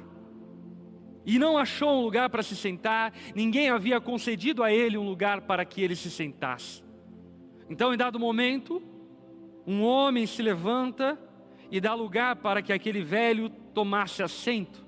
e 1.26 1.38
não 1.38 1.56
achou 1.56 2.00
um 2.00 2.02
lugar 2.02 2.28
para 2.28 2.42
se 2.42 2.54
sentar, 2.54 3.12
ninguém 3.34 3.70
havia 3.70 3.98
concedido 3.98 4.62
a 4.62 4.70
ele 4.70 4.98
um 4.98 5.08
lugar 5.08 5.40
para 5.42 5.64
que 5.64 5.80
ele 5.80 5.96
se 5.96 6.10
sentasse. 6.10 6.84
Então, 7.70 7.94
em 7.94 7.96
dado 7.96 8.20
momento, 8.20 8.82
um 9.66 9.82
homem 9.82 10.26
se 10.26 10.42
levanta 10.42 11.18
e 11.70 11.80
dá 11.80 11.94
lugar 11.94 12.36
para 12.36 12.62
que 12.62 12.72
aquele 12.72 13.02
velho 13.02 13.48
tomasse 13.48 14.22
assento. 14.22 14.84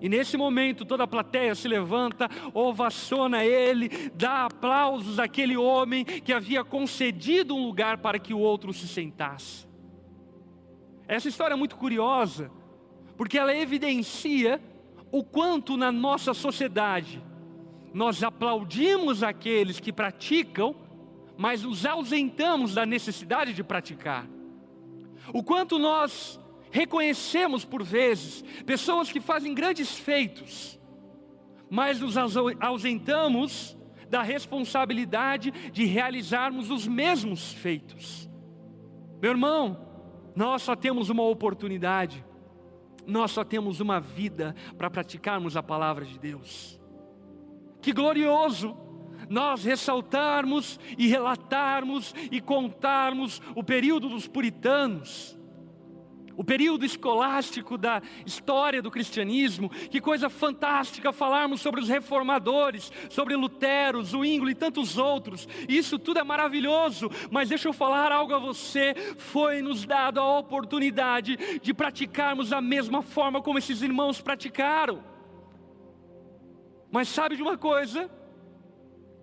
E 0.00 0.08
nesse 0.08 0.36
momento 0.36 0.84
toda 0.84 1.04
a 1.04 1.06
plateia 1.06 1.54
se 1.54 1.68
levanta, 1.68 2.28
ovaciona 2.54 3.44
ele, 3.44 3.88
dá 4.14 4.46
aplausos 4.46 5.18
àquele 5.18 5.56
homem 5.56 6.04
que 6.04 6.32
havia 6.32 6.64
concedido 6.64 7.54
um 7.54 7.66
lugar 7.66 7.98
para 7.98 8.18
que 8.18 8.32
o 8.32 8.38
outro 8.38 8.72
se 8.72 8.88
sentasse. 8.88 9.68
Essa 11.06 11.28
história 11.28 11.54
é 11.54 11.56
muito 11.56 11.76
curiosa, 11.76 12.50
porque 13.16 13.36
ela 13.36 13.54
evidencia 13.54 14.60
o 15.12 15.22
quanto 15.22 15.76
na 15.76 15.92
nossa 15.92 16.32
sociedade 16.32 17.22
nós 17.92 18.22
aplaudimos 18.22 19.22
aqueles 19.22 19.80
que 19.80 19.92
praticam, 19.92 20.74
mas 21.40 21.62
nos 21.62 21.86
ausentamos 21.86 22.74
da 22.74 22.84
necessidade 22.84 23.54
de 23.54 23.64
praticar. 23.64 24.28
O 25.32 25.42
quanto 25.42 25.78
nós 25.78 26.38
reconhecemos 26.70 27.64
por 27.64 27.82
vezes 27.82 28.42
pessoas 28.66 29.10
que 29.10 29.22
fazem 29.22 29.54
grandes 29.54 29.98
feitos, 29.98 30.78
mas 31.70 31.98
nos 31.98 32.14
ausentamos 32.60 33.74
da 34.10 34.20
responsabilidade 34.20 35.50
de 35.72 35.86
realizarmos 35.86 36.70
os 36.70 36.86
mesmos 36.86 37.54
feitos. 37.54 38.28
Meu 39.22 39.30
irmão, 39.30 39.80
nós 40.36 40.60
só 40.60 40.76
temos 40.76 41.08
uma 41.08 41.22
oportunidade, 41.22 42.22
nós 43.06 43.30
só 43.30 43.44
temos 43.44 43.80
uma 43.80 43.98
vida 43.98 44.54
para 44.76 44.90
praticarmos 44.90 45.56
a 45.56 45.62
palavra 45.62 46.04
de 46.04 46.18
Deus. 46.18 46.78
Que 47.80 47.94
glorioso 47.94 48.89
nós 49.30 49.64
ressaltarmos 49.64 50.78
e 50.98 51.06
relatarmos 51.06 52.14
e 52.30 52.40
contarmos 52.40 53.40
o 53.54 53.64
período 53.64 54.08
dos 54.08 54.26
puritanos 54.26 55.40
o 56.40 56.44
período 56.44 56.86
escolástico 56.86 57.76
da 57.76 58.00
história 58.24 58.80
do 58.80 58.90
cristianismo, 58.90 59.68
que 59.68 60.00
coisa 60.00 60.30
fantástica 60.30 61.12
falarmos 61.12 61.60
sobre 61.60 61.82
os 61.82 61.88
reformadores, 61.90 62.90
sobre 63.10 63.36
Lutero, 63.36 64.02
Zwingli 64.02 64.52
e 64.52 64.54
tantos 64.54 64.96
outros. 64.96 65.46
Isso 65.68 65.98
tudo 65.98 66.18
é 66.18 66.24
maravilhoso, 66.24 67.10
mas 67.30 67.50
deixa 67.50 67.68
eu 67.68 67.74
falar 67.74 68.10
algo 68.10 68.32
a 68.32 68.38
você: 68.38 68.94
foi 69.18 69.60
nos 69.60 69.84
dado 69.84 70.18
a 70.18 70.38
oportunidade 70.38 71.36
de 71.60 71.74
praticarmos 71.74 72.48
da 72.48 72.62
mesma 72.62 73.02
forma 73.02 73.42
como 73.42 73.58
esses 73.58 73.82
irmãos 73.82 74.22
praticaram. 74.22 75.04
Mas 76.90 77.08
sabe 77.08 77.36
de 77.36 77.42
uma 77.42 77.58
coisa? 77.58 78.10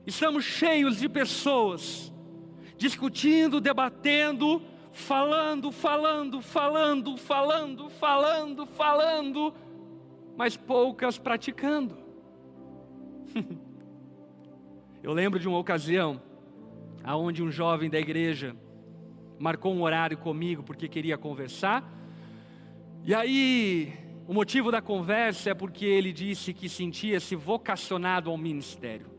Estamos 0.08 0.46
cheios 0.46 1.00
de 1.00 1.10
pessoas 1.10 2.14
discutindo, 2.78 3.60
debatendo, 3.60 4.62
falando, 4.94 5.70
falando, 5.70 6.42
falando, 6.42 7.18
falando, 7.18 7.90
falando, 7.90 8.66
falando, 8.66 9.54
mas 10.38 10.56
poucas 10.56 11.18
praticando. 11.18 11.98
Eu 15.04 15.12
lembro 15.12 15.42
de 15.42 15.48
uma 15.50 15.60
ocasião 15.60 16.22
aonde 17.04 17.44
um 17.44 17.52
jovem 17.52 17.90
da 17.90 18.00
igreja 18.00 18.56
marcou 19.38 19.74
um 19.74 19.82
horário 19.82 20.18
comigo 20.18 20.64
porque 20.64 20.88
queria 20.88 21.18
conversar. 21.18 21.84
E 23.04 23.14
aí, 23.14 23.94
o 24.26 24.34
motivo 24.34 24.72
da 24.72 24.82
conversa 24.82 25.50
é 25.50 25.54
porque 25.54 25.84
ele 25.84 26.14
disse 26.14 26.54
que 26.54 26.70
sentia-se 26.70 27.36
vocacionado 27.36 28.30
ao 28.30 28.38
ministério. 28.38 29.17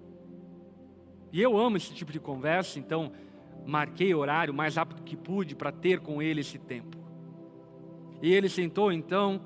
E 1.32 1.40
eu 1.42 1.58
amo 1.58 1.76
esse 1.76 1.92
tipo 1.92 2.12
de 2.12 2.20
conversa, 2.20 2.78
então 2.78 3.12
marquei 3.66 4.14
horário 4.14 4.54
mais 4.54 4.76
rápido 4.76 5.02
que 5.02 5.16
pude 5.16 5.54
para 5.54 5.70
ter 5.70 6.00
com 6.00 6.22
ele 6.22 6.40
esse 6.40 6.58
tempo. 6.58 6.96
E 8.22 8.32
ele 8.32 8.48
sentou 8.48 8.92
então 8.92 9.40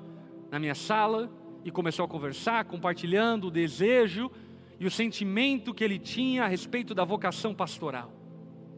na 0.49 0.59
minha 0.59 0.75
sala 0.75 1.29
e 1.63 1.71
começou 1.71 2.05
a 2.05 2.07
conversar, 2.07 2.65
compartilhando 2.65 3.47
o 3.47 3.51
desejo 3.51 4.31
e 4.79 4.85
o 4.85 4.91
sentimento 4.91 5.73
que 5.73 5.83
ele 5.83 5.99
tinha 5.99 6.43
a 6.43 6.47
respeito 6.47 6.93
da 6.93 7.03
vocação 7.03 7.53
pastoral. 7.53 8.11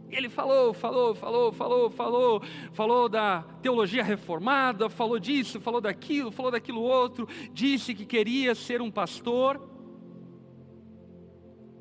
Ele 0.10 0.30
falou, 0.30 0.74
falou, 0.74 1.16
falou, 1.16 1.52
falou, 1.52 1.90
falou, 1.90 2.42
falou 2.72 3.10
da 3.10 3.44
teologia 3.62 4.04
reformada, 4.04 4.90
falou 4.90 5.20
disso, 5.20 5.60
falou 5.60 5.82
daquilo, 5.82 6.32
falou 6.32 6.52
daquilo 6.52 6.82
outro, 6.82 7.28
disse 7.52 7.94
que 7.94 8.06
queria 8.06 8.54
ser 8.54 8.82
um 8.82 8.92
pastor. 8.92 9.75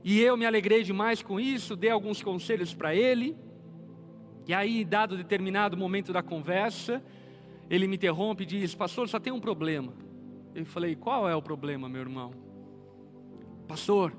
E 0.04 0.20
eu 0.20 0.36
me 0.36 0.44
alegrei 0.44 0.82
demais 0.82 1.22
com 1.22 1.40
isso, 1.40 1.74
dei 1.74 1.88
alguns 1.88 2.22
conselhos 2.22 2.74
para 2.74 2.94
ele. 2.94 3.34
E 4.46 4.52
aí, 4.52 4.84
dado 4.84 5.16
determinado 5.16 5.78
momento 5.78 6.12
da 6.12 6.22
conversa, 6.22 7.02
ele 7.70 7.88
me 7.88 7.96
interrompe 7.96 8.42
e 8.42 8.46
diz: 8.46 8.74
Pastor, 8.74 9.08
só 9.08 9.18
tem 9.18 9.32
um 9.32 9.40
problema. 9.40 9.94
Eu 10.54 10.66
falei: 10.66 10.94
Qual 10.94 11.26
é 11.26 11.34
o 11.34 11.40
problema, 11.40 11.88
meu 11.88 12.02
irmão? 12.02 12.32
Pastor, 13.66 14.14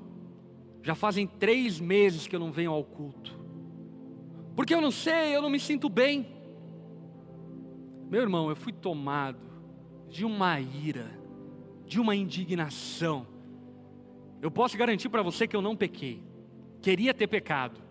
já 0.82 0.96
fazem 0.96 1.28
três 1.28 1.80
meses 1.80 2.26
que 2.26 2.36
eu 2.36 2.40
não 2.40 2.52
venho 2.52 2.72
ao 2.72 2.84
culto. 2.84 3.40
Porque 4.56 4.74
eu 4.74 4.82
não 4.82 4.92
sei, 4.92 5.36
eu 5.36 5.42
não 5.42 5.52
me 5.52 5.60
sinto 5.60 5.88
bem. 5.88 6.26
Meu 8.10 8.22
irmão, 8.22 8.50
eu 8.50 8.56
fui 8.56 8.74
tomado 8.74 9.40
de 10.10 10.26
uma 10.26 10.60
ira, 10.60 11.12
de 11.86 12.00
uma 12.00 12.16
indignação. 12.16 13.35
Eu 14.42 14.52
posso 14.52 14.78
garantir 14.78 15.10
para 15.10 15.22
você 15.22 15.48
que 15.48 15.56
eu 15.56 15.62
não 15.62 15.76
pequei. 15.76 16.24
Queria 16.82 17.14
ter 17.14 17.28
pecado, 17.28 17.82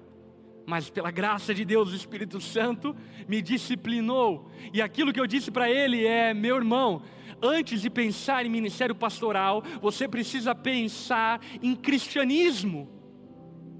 mas 0.66 0.88
pela 0.88 1.10
graça 1.10 1.52
de 1.54 1.64
Deus, 1.64 1.92
o 1.92 1.96
Espírito 1.96 2.40
Santo 2.40 2.94
me 3.28 3.42
disciplinou. 3.42 4.50
E 4.72 4.80
aquilo 4.80 5.12
que 5.12 5.20
eu 5.20 5.26
disse 5.26 5.50
para 5.50 5.70
ele 5.70 6.06
é: 6.06 6.32
meu 6.32 6.56
irmão, 6.56 7.02
antes 7.42 7.82
de 7.82 7.90
pensar 7.90 8.46
em 8.46 8.48
ministério 8.48 8.94
pastoral, 8.94 9.62
você 9.80 10.06
precisa 10.06 10.54
pensar 10.54 11.40
em 11.62 11.74
cristianismo. 11.74 12.88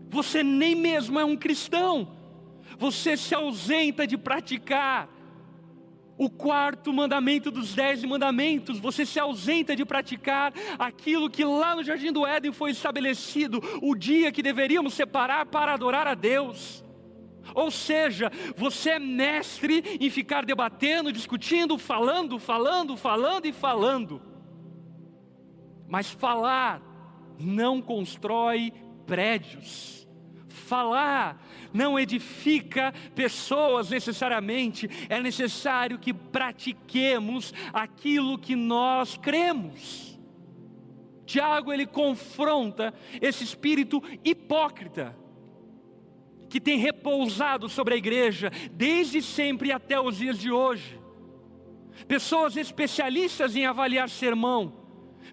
Você 0.09 0.43
nem 0.43 0.75
mesmo 0.75 1.19
é 1.19 1.25
um 1.25 1.37
cristão, 1.37 2.17
você 2.79 3.17
se 3.17 3.35
ausenta 3.35 4.07
de 4.07 4.17
praticar 4.17 5.09
o 6.17 6.31
quarto 6.31 6.93
mandamento 6.93 7.51
dos 7.51 7.75
dez 7.75 8.05
mandamentos, 8.05 8.79
você 8.79 9.05
se 9.05 9.19
ausenta 9.19 9.75
de 9.75 9.85
praticar 9.85 10.53
aquilo 10.79 11.29
que 11.29 11.45
lá 11.45 11.75
no 11.75 11.83
jardim 11.83 12.13
do 12.13 12.27
Éden 12.27 12.53
foi 12.53 12.71
estabelecido, 12.71 13.61
o 13.83 13.95
dia 13.95 14.31
que 14.31 14.43
deveríamos 14.43 14.95
separar 14.95 15.47
para 15.47 15.75
adorar 15.75 16.07
a 16.07 16.15
Deus. 16.15 16.85
Ou 17.55 17.71
seja, 17.71 18.31
você 18.57 18.91
é 18.91 18.99
mestre 18.99 19.99
em 20.01 20.09
ficar 20.09 20.45
debatendo, 20.45 21.13
discutindo, 21.13 21.77
falando, 21.77 22.39
falando, 22.39 22.97
falando 22.97 23.47
e 23.47 23.53
falando. 23.53 24.23
Mas 25.87 26.11
falar 26.11 26.81
não 27.39 27.83
constrói 27.83 28.73
prédios. 29.07 30.04
Falar 30.55 31.45
não 31.73 31.99
edifica 31.99 32.95
pessoas 33.15 33.91
necessariamente, 33.91 34.89
é 35.09 35.21
necessário 35.21 35.99
que 35.99 36.15
pratiquemos 36.15 37.53
aquilo 37.73 38.39
que 38.39 38.55
nós 38.55 39.17
cremos. 39.17 40.17
Tiago 41.27 41.73
ele 41.73 41.87
confronta 41.87 42.95
esse 43.21 43.43
espírito 43.43 44.01
hipócrita 44.25 45.17
que 46.49 46.61
tem 46.61 46.79
repousado 46.79 47.69
sobre 47.69 47.95
a 47.95 47.97
igreja 47.97 48.53
desde 48.71 49.21
sempre 49.21 49.73
até 49.73 49.99
os 49.99 50.19
dias 50.19 50.39
de 50.39 50.53
hoje. 50.53 51.01
Pessoas 52.07 52.57
especialistas 52.57 53.57
em 53.57 53.67
avaliar 53.67 54.09
sermão, 54.09 54.84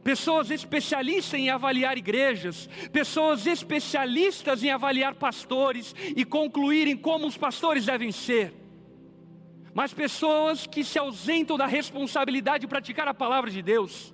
pessoas 0.03 0.49
especialistas 0.51 1.39
em 1.39 1.49
avaliar 1.49 1.97
igrejas, 1.97 2.67
pessoas 2.91 3.45
especialistas 3.45 4.63
em 4.63 4.71
avaliar 4.71 5.15
pastores 5.15 5.95
e 6.15 6.25
concluírem 6.25 6.97
como 6.97 7.27
os 7.27 7.37
pastores 7.37 7.85
devem 7.85 8.11
ser. 8.11 8.53
Mas 9.73 9.93
pessoas 9.93 10.67
que 10.67 10.83
se 10.83 10.99
ausentam 10.99 11.57
da 11.57 11.65
responsabilidade 11.65 12.61
de 12.61 12.67
praticar 12.67 13.07
a 13.07 13.13
palavra 13.13 13.49
de 13.49 13.61
Deus. 13.61 14.13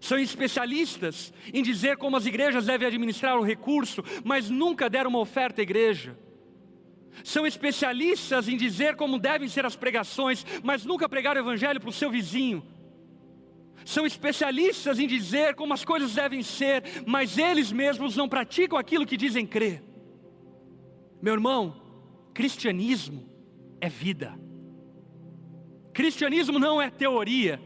São 0.00 0.18
especialistas 0.18 1.32
em 1.54 1.62
dizer 1.62 1.96
como 1.96 2.16
as 2.16 2.26
igrejas 2.26 2.66
devem 2.66 2.88
administrar 2.88 3.38
o 3.38 3.44
recurso, 3.44 4.02
mas 4.24 4.50
nunca 4.50 4.90
deram 4.90 5.10
uma 5.10 5.20
oferta 5.20 5.60
à 5.60 5.62
igreja. 5.62 6.18
São 7.22 7.46
especialistas 7.46 8.48
em 8.48 8.56
dizer 8.56 8.96
como 8.96 9.18
devem 9.18 9.46
ser 9.46 9.64
as 9.64 9.76
pregações, 9.76 10.44
mas 10.64 10.84
nunca 10.84 11.08
pregaram 11.08 11.40
o 11.40 11.44
evangelho 11.44 11.78
para 11.78 11.90
o 11.90 11.92
seu 11.92 12.10
vizinho 12.10 12.66
são 13.84 14.06
especialistas 14.06 14.98
em 14.98 15.06
dizer 15.06 15.54
como 15.54 15.74
as 15.74 15.84
coisas 15.84 16.14
devem 16.14 16.42
ser, 16.42 16.82
mas 17.06 17.38
eles 17.38 17.72
mesmos 17.72 18.16
não 18.16 18.28
praticam 18.28 18.78
aquilo 18.78 19.06
que 19.06 19.16
dizem 19.16 19.46
crer. 19.46 19.82
Meu 21.20 21.34
irmão, 21.34 21.80
cristianismo 22.34 23.28
é 23.80 23.88
vida. 23.88 24.38
Cristianismo 25.92 26.58
não 26.58 26.80
é 26.80 26.90
teoria. 26.90 27.60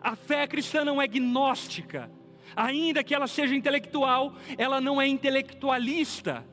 A 0.00 0.14
fé 0.14 0.46
cristã 0.46 0.84
não 0.84 1.00
é 1.00 1.06
gnóstica. 1.06 2.10
Ainda 2.54 3.02
que 3.02 3.14
ela 3.14 3.26
seja 3.26 3.54
intelectual, 3.54 4.34
ela 4.56 4.80
não 4.80 5.00
é 5.00 5.08
intelectualista. 5.08 6.46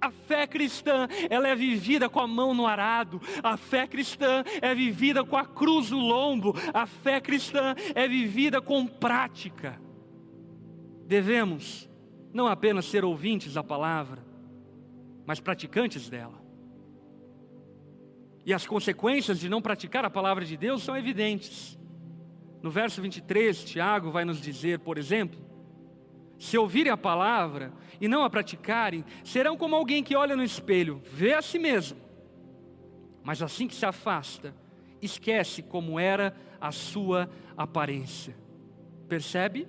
A 0.00 0.10
fé 0.10 0.46
cristã, 0.46 1.06
ela 1.28 1.48
é 1.48 1.54
vivida 1.54 2.08
com 2.08 2.20
a 2.20 2.26
mão 2.26 2.54
no 2.54 2.66
arado. 2.66 3.20
A 3.42 3.56
fé 3.56 3.86
cristã 3.86 4.42
é 4.62 4.74
vivida 4.74 5.24
com 5.24 5.36
a 5.36 5.44
cruz 5.44 5.90
no 5.90 5.98
lombo. 5.98 6.54
A 6.72 6.86
fé 6.86 7.20
cristã 7.20 7.74
é 7.94 8.08
vivida 8.08 8.60
com 8.60 8.86
prática. 8.86 9.80
Devemos 11.06 11.88
não 12.32 12.46
apenas 12.46 12.86
ser 12.86 13.04
ouvintes 13.04 13.54
da 13.54 13.62
palavra, 13.62 14.24
mas 15.26 15.40
praticantes 15.40 16.08
dela. 16.08 16.40
E 18.44 18.54
as 18.54 18.66
consequências 18.66 19.38
de 19.38 19.48
não 19.48 19.60
praticar 19.60 20.04
a 20.04 20.10
palavra 20.10 20.44
de 20.44 20.56
Deus 20.56 20.82
são 20.82 20.96
evidentes. 20.96 21.78
No 22.62 22.70
verso 22.70 23.02
23, 23.02 23.64
Tiago 23.64 24.10
vai 24.10 24.24
nos 24.24 24.40
dizer, 24.40 24.78
por 24.78 24.98
exemplo, 24.98 25.49
se 26.40 26.58
ouvirem 26.58 26.90
a 26.90 26.96
palavra 26.96 27.72
e 28.00 28.08
não 28.08 28.24
a 28.24 28.30
praticarem, 28.30 29.04
serão 29.22 29.56
como 29.56 29.76
alguém 29.76 30.02
que 30.02 30.16
olha 30.16 30.34
no 30.34 30.42
espelho, 30.42 31.00
vê 31.12 31.34
a 31.34 31.40
si 31.40 31.56
mesmo, 31.56 31.98
mas 33.22 33.42
assim 33.42 33.68
que 33.68 33.74
se 33.76 33.86
afasta, 33.86 34.52
esquece 35.00 35.62
como 35.62 36.00
era 36.00 36.36
a 36.60 36.72
sua 36.72 37.30
aparência. 37.56 38.36
Percebe? 39.08 39.68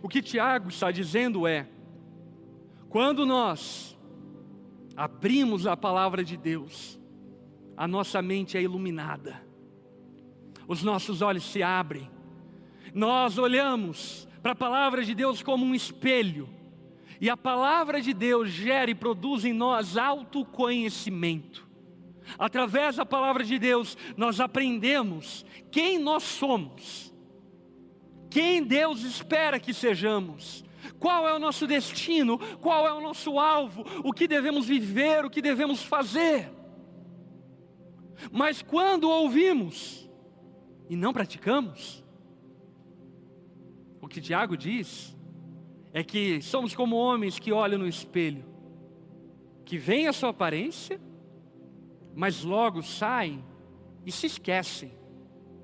O 0.00 0.08
que 0.08 0.22
Tiago 0.22 0.70
está 0.70 0.90
dizendo 0.90 1.46
é: 1.46 1.68
quando 2.88 3.26
nós 3.26 3.98
abrimos 4.96 5.66
a 5.66 5.76
palavra 5.76 6.24
de 6.24 6.38
Deus, 6.38 6.98
a 7.76 7.86
nossa 7.86 8.22
mente 8.22 8.56
é 8.56 8.62
iluminada 8.62 9.52
os 10.66 10.82
nossos 10.82 11.22
olhos 11.22 11.44
se 11.44 11.62
abrem, 11.62 12.10
nós 12.94 13.38
olhamos 13.38 14.28
para 14.42 14.52
a 14.52 14.56
palavra 14.56 15.04
de 15.04 15.14
Deus 15.14 15.42
como 15.42 15.64
um 15.64 15.74
espelho, 15.74 16.48
e 17.20 17.30
a 17.30 17.36
palavra 17.36 18.00
de 18.00 18.12
Deus 18.12 18.50
gera 18.50 18.90
e 18.90 18.94
produz 18.94 19.44
em 19.44 19.52
nós 19.52 19.96
autoconhecimento. 19.96 21.68
Através 22.38 22.96
da 22.96 23.06
palavra 23.06 23.44
de 23.44 23.58
Deus, 23.58 23.96
nós 24.16 24.40
aprendemos 24.40 25.44
quem 25.70 25.98
nós 25.98 26.24
somos, 26.24 27.14
quem 28.28 28.62
Deus 28.62 29.02
espera 29.02 29.60
que 29.60 29.72
sejamos, 29.72 30.64
qual 30.98 31.28
é 31.28 31.32
o 31.32 31.38
nosso 31.38 31.66
destino, 31.66 32.38
qual 32.58 32.86
é 32.86 32.92
o 32.92 33.00
nosso 33.00 33.38
alvo, 33.38 33.84
o 34.02 34.12
que 34.12 34.26
devemos 34.26 34.66
viver, 34.66 35.24
o 35.24 35.30
que 35.30 35.42
devemos 35.42 35.82
fazer. 35.82 36.50
Mas 38.32 38.62
quando 38.62 39.08
ouvimos, 39.08 40.08
e 40.88 40.96
não 40.96 41.12
praticamos? 41.12 42.01
Que 44.12 44.20
Tiago 44.20 44.58
diz 44.58 45.16
é 45.90 46.04
que 46.04 46.42
somos 46.42 46.74
como 46.74 46.96
homens 46.96 47.38
que 47.38 47.50
olham 47.50 47.78
no 47.78 47.88
espelho, 47.88 48.44
que 49.64 49.78
veem 49.78 50.06
a 50.06 50.12
sua 50.12 50.28
aparência, 50.28 51.00
mas 52.14 52.44
logo 52.44 52.82
saem 52.82 53.42
e 54.04 54.12
se 54.12 54.26
esquecem 54.26 54.92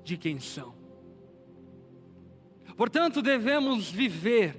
de 0.03 0.17
quem 0.17 0.39
são. 0.39 0.73
Portanto, 2.75 3.21
devemos 3.21 3.91
viver 3.91 4.57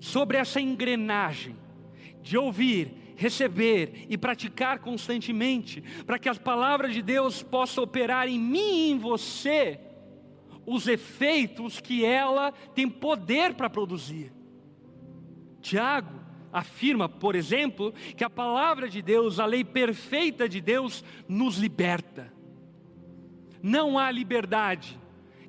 sobre 0.00 0.38
essa 0.38 0.58
engrenagem 0.58 1.54
de 2.22 2.38
ouvir 2.38 3.12
receber 3.14 4.06
e 4.08 4.16
praticar 4.16 4.78
constantemente, 4.78 5.82
para 6.06 6.18
que 6.18 6.30
as 6.30 6.38
palavras 6.38 6.94
de 6.94 7.02
Deus 7.02 7.42
possam 7.42 7.84
operar 7.84 8.26
em 8.26 8.38
mim 8.38 8.88
e 8.88 8.90
em 8.92 8.98
você 8.98 9.80
os 10.66 10.88
efeitos 10.88 11.80
que 11.80 12.04
ela 12.04 12.52
tem 12.74 12.88
poder 12.88 13.54
para 13.54 13.70
produzir. 13.70 14.32
Tiago 15.60 16.20
afirma, 16.52 17.08
por 17.08 17.34
exemplo, 17.34 17.92
que 18.16 18.24
a 18.24 18.30
palavra 18.30 18.88
de 18.88 19.00
Deus, 19.00 19.38
a 19.38 19.46
lei 19.46 19.64
perfeita 19.64 20.48
de 20.48 20.60
Deus, 20.60 21.04
nos 21.28 21.56
liberta. 21.56 22.32
Não 23.62 23.98
há 23.98 24.10
liberdade 24.10 24.98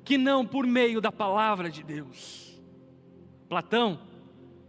que 0.04 0.16
não 0.16 0.46
por 0.46 0.66
meio 0.66 1.00
da 1.00 1.12
palavra 1.12 1.70
de 1.70 1.82
Deus. 1.82 2.58
Platão 3.48 4.00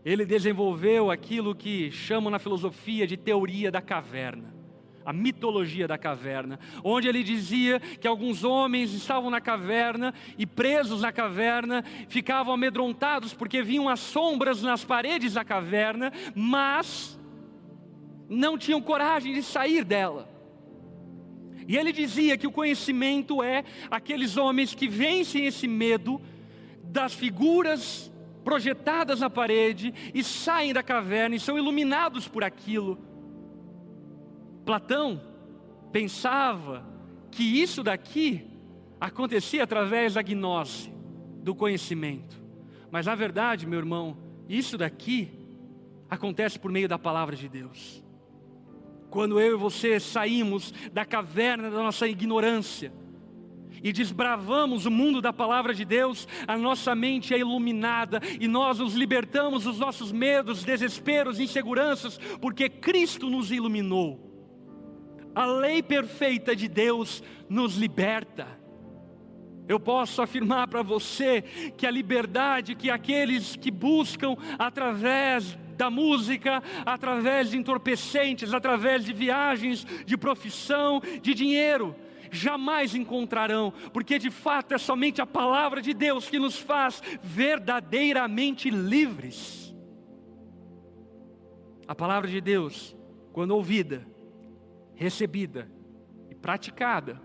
ele 0.04 0.26
desenvolveu 0.26 1.12
aquilo 1.12 1.54
que 1.54 1.92
chamam 1.92 2.32
na 2.32 2.40
filosofia 2.40 3.06
de 3.06 3.18
teoria 3.18 3.72
da 3.72 3.82
caverna, 3.82 4.54
a 5.10 5.14
mitologia 5.14 5.88
da 5.88 5.98
caverna, 5.98 6.60
onde 6.84 7.08
ele 7.08 7.24
dizia 7.24 7.80
que 7.80 8.08
alguns 8.08 8.44
homens 8.44 8.94
estavam 8.94 9.32
na 9.32 9.42
caverna 9.42 10.14
e 10.38 10.46
presos 10.46 11.02
na 11.02 11.12
caverna, 11.12 11.84
ficavam 12.08 12.54
amedrontados 12.54 13.34
porque 13.34 13.64
viam 13.64 13.90
as 13.90 14.00
sombras 14.00 14.62
nas 14.62 14.86
paredes 14.86 15.34
da 15.34 15.44
caverna, 15.44 16.14
mas 16.36 17.20
não 18.30 18.56
tinham 18.56 18.80
coragem 18.80 19.34
de 19.34 19.42
sair 19.42 19.84
dela. 19.84 20.30
E 21.68 21.76
ele 21.76 21.92
dizia 21.92 22.38
que 22.38 22.46
o 22.46 22.52
conhecimento 22.52 23.42
é 23.42 23.64
aqueles 23.90 24.38
homens 24.38 24.76
que 24.76 24.88
vencem 24.88 25.48
esse 25.48 25.68
medo 25.68 26.22
das 26.84 27.16
figuras 27.16 28.12
projetadas 28.44 29.22
na 29.22 29.30
parede 29.30 29.92
e 30.14 30.24
saem 30.24 30.72
da 30.72 30.84
caverna 30.84 31.36
e 31.36 31.40
são 31.40 31.58
iluminados 31.58 32.28
por 32.28 32.44
aquilo. 32.44 33.09
Platão 34.70 35.20
pensava 35.92 36.86
que 37.32 37.42
isso 37.42 37.82
daqui 37.82 38.46
acontecia 39.02 39.64
através 39.64 40.14
da 40.14 40.22
gnose, 40.22 40.94
do 41.42 41.56
conhecimento. 41.56 42.40
Mas 42.92 43.08
na 43.08 43.16
verdade, 43.16 43.66
meu 43.66 43.80
irmão, 43.80 44.16
isso 44.48 44.78
daqui 44.78 45.32
acontece 46.08 46.60
por 46.60 46.70
meio 46.70 46.88
da 46.88 47.00
palavra 47.00 47.36
de 47.36 47.50
Deus. 47.50 48.04
Quando 49.10 49.42
eu 49.42 49.56
e 49.56 49.58
você 49.58 50.00
saímos 50.00 50.72
da 50.94 51.04
caverna 51.04 51.72
da 51.72 51.78
nossa 51.78 52.08
ignorância, 52.08 52.94
e 53.82 53.92
desbravamos 53.92 54.86
o 54.86 54.92
mundo 54.92 55.20
da 55.20 55.34
palavra 55.34 55.74
de 55.74 55.84
Deus, 55.84 56.28
a 56.48 56.56
nossa 56.56 56.94
mente 56.94 57.34
é 57.34 57.40
iluminada 57.40 58.22
e 58.40 58.48
nós 58.48 58.78
nos 58.78 58.94
libertamos 58.94 59.64
dos 59.64 59.80
nossos 59.80 60.12
medos, 60.12 60.64
desesperos, 60.64 61.40
inseguranças, 61.40 62.20
porque 62.40 62.70
Cristo 62.70 63.32
nos 63.32 63.52
iluminou. 63.52 64.29
A 65.40 65.46
lei 65.46 65.82
perfeita 65.82 66.54
de 66.54 66.68
Deus 66.68 67.24
nos 67.48 67.78
liberta. 67.78 68.46
Eu 69.70 69.80
posso 69.80 70.22
afirmar 70.22 70.68
para 70.68 70.84
você 70.84 71.42
que 71.78 71.88
a 71.88 71.92
liberdade 71.92 72.76
que 72.76 72.90
aqueles 72.90 73.56
que 73.56 73.72
buscam 73.72 74.36
através 74.58 75.58
da 75.78 75.90
música, 75.90 76.62
através 76.86 77.52
de 77.52 77.58
entorpecentes, 77.58 78.54
através 78.54 79.06
de 79.06 79.14
viagens, 79.14 79.88
de 80.06 80.18
profissão, 80.18 81.02
de 81.22 81.34
dinheiro, 81.34 81.96
jamais 82.30 82.94
encontrarão, 82.94 83.72
porque 83.94 84.20
de 84.20 84.30
fato 84.30 84.74
é 84.74 84.78
somente 84.78 85.22
a 85.22 85.26
palavra 85.26 85.82
de 85.82 85.94
Deus 85.94 86.28
que 86.28 86.38
nos 86.38 86.60
faz 86.60 87.02
verdadeiramente 87.24 88.70
livres. 88.70 89.74
A 91.88 91.96
palavra 91.96 92.30
de 92.30 92.42
Deus, 92.42 92.94
quando 93.32 93.52
ouvida, 93.52 94.06
recebida 95.00 95.72
e 96.30 96.36
praticada, 96.36 97.22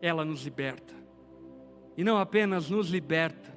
ela 0.00 0.24
nos 0.24 0.44
liberta. 0.44 0.94
E 1.96 2.02
não 2.02 2.16
apenas 2.16 2.70
nos 2.70 2.88
liberta, 2.88 3.56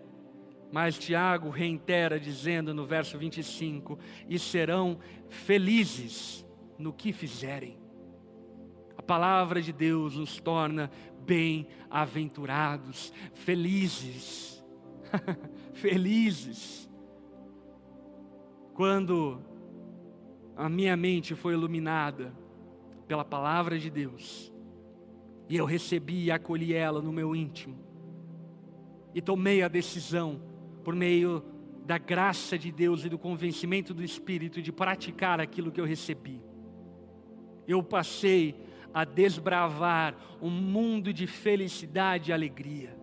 mas 0.72 0.98
Tiago 1.00 1.50
reitera 1.50 2.20
dizendo 2.20 2.74
no 2.74 2.86
verso 2.86 3.18
25: 3.18 3.98
e 4.28 4.38
serão 4.38 5.00
felizes 5.30 6.46
no 6.78 6.92
que 6.92 7.14
fizerem 7.14 7.86
palavra 9.06 9.62
de 9.62 9.72
Deus 9.72 10.16
nos 10.16 10.40
torna 10.40 10.90
bem-aventurados, 11.26 13.14
felizes. 13.34 14.64
felizes. 15.74 16.90
Quando 18.74 19.42
a 20.56 20.68
minha 20.68 20.98
mente 20.98 21.36
foi 21.36 21.54
iluminada 21.54 22.34
pela 23.08 23.26
palavra 23.26 23.78
de 23.78 23.90
Deus, 23.90 24.52
e 25.48 25.56
eu 25.56 25.66
recebi 25.66 26.26
e 26.26 26.32
acolhi 26.32 26.74
ela 26.74 27.02
no 27.02 27.12
meu 27.12 27.36
íntimo, 27.36 27.78
e 29.14 29.22
tomei 29.22 29.62
a 29.62 29.68
decisão, 29.68 30.42
por 30.84 30.96
meio 30.96 31.44
da 31.86 31.98
graça 31.98 32.58
de 32.58 32.72
Deus 32.72 33.06
e 33.06 33.10
do 33.10 33.18
convencimento 33.18 33.94
do 33.94 34.04
Espírito, 34.04 34.62
de 34.62 34.72
praticar 34.72 35.40
aquilo 35.40 35.72
que 35.72 35.80
eu 35.80 35.86
recebi. 35.86 36.42
Eu 37.68 37.82
passei 37.84 38.56
a 38.94 39.04
desbravar 39.04 40.16
um 40.42 40.50
mundo 40.50 41.14
de 41.14 41.28
felicidade 41.28 42.32
e 42.32 42.34
alegria. 42.34 42.98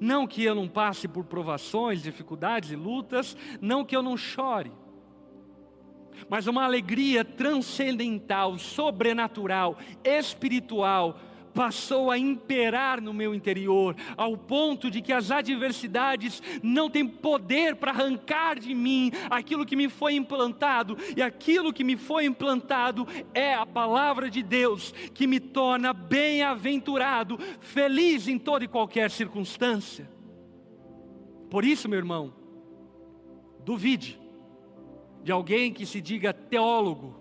Não 0.00 0.26
que 0.26 0.42
eu 0.42 0.54
não 0.54 0.68
passe 0.68 1.06
por 1.06 1.24
provações, 1.24 2.02
dificuldades 2.02 2.70
e 2.70 2.76
lutas, 2.76 3.36
não 3.60 3.84
que 3.84 3.94
eu 3.94 4.02
não 4.02 4.16
chore, 4.16 4.72
mas 6.28 6.46
uma 6.46 6.64
alegria 6.64 7.24
transcendental, 7.24 8.58
sobrenatural, 8.58 9.78
espiritual, 10.04 11.18
passou 11.58 12.08
a 12.08 12.16
imperar 12.16 13.00
no 13.00 13.12
meu 13.12 13.34
interior, 13.34 13.96
ao 14.16 14.36
ponto 14.36 14.88
de 14.88 15.02
que 15.02 15.12
as 15.12 15.32
adversidades 15.32 16.40
não 16.62 16.88
têm 16.88 17.04
poder 17.04 17.74
para 17.74 17.90
arrancar 17.90 18.60
de 18.60 18.72
mim 18.72 19.10
aquilo 19.28 19.66
que 19.66 19.74
me 19.74 19.88
foi 19.88 20.14
implantado, 20.14 20.96
e 21.16 21.20
aquilo 21.20 21.72
que 21.72 21.82
me 21.82 21.96
foi 21.96 22.26
implantado 22.26 23.08
é 23.34 23.54
a 23.54 23.66
palavra 23.66 24.30
de 24.30 24.40
Deus, 24.40 24.92
que 25.12 25.26
me 25.26 25.40
torna 25.40 25.92
bem-aventurado, 25.92 27.36
feliz 27.58 28.28
em 28.28 28.38
toda 28.38 28.64
e 28.64 28.68
qualquer 28.68 29.10
circunstância. 29.10 30.08
Por 31.50 31.64
isso, 31.64 31.88
meu 31.88 31.98
irmão, 31.98 32.32
duvide 33.64 34.27
de 35.28 35.32
alguém 35.32 35.70
que 35.70 35.84
se 35.84 36.00
diga 36.00 36.32
teólogo, 36.32 37.14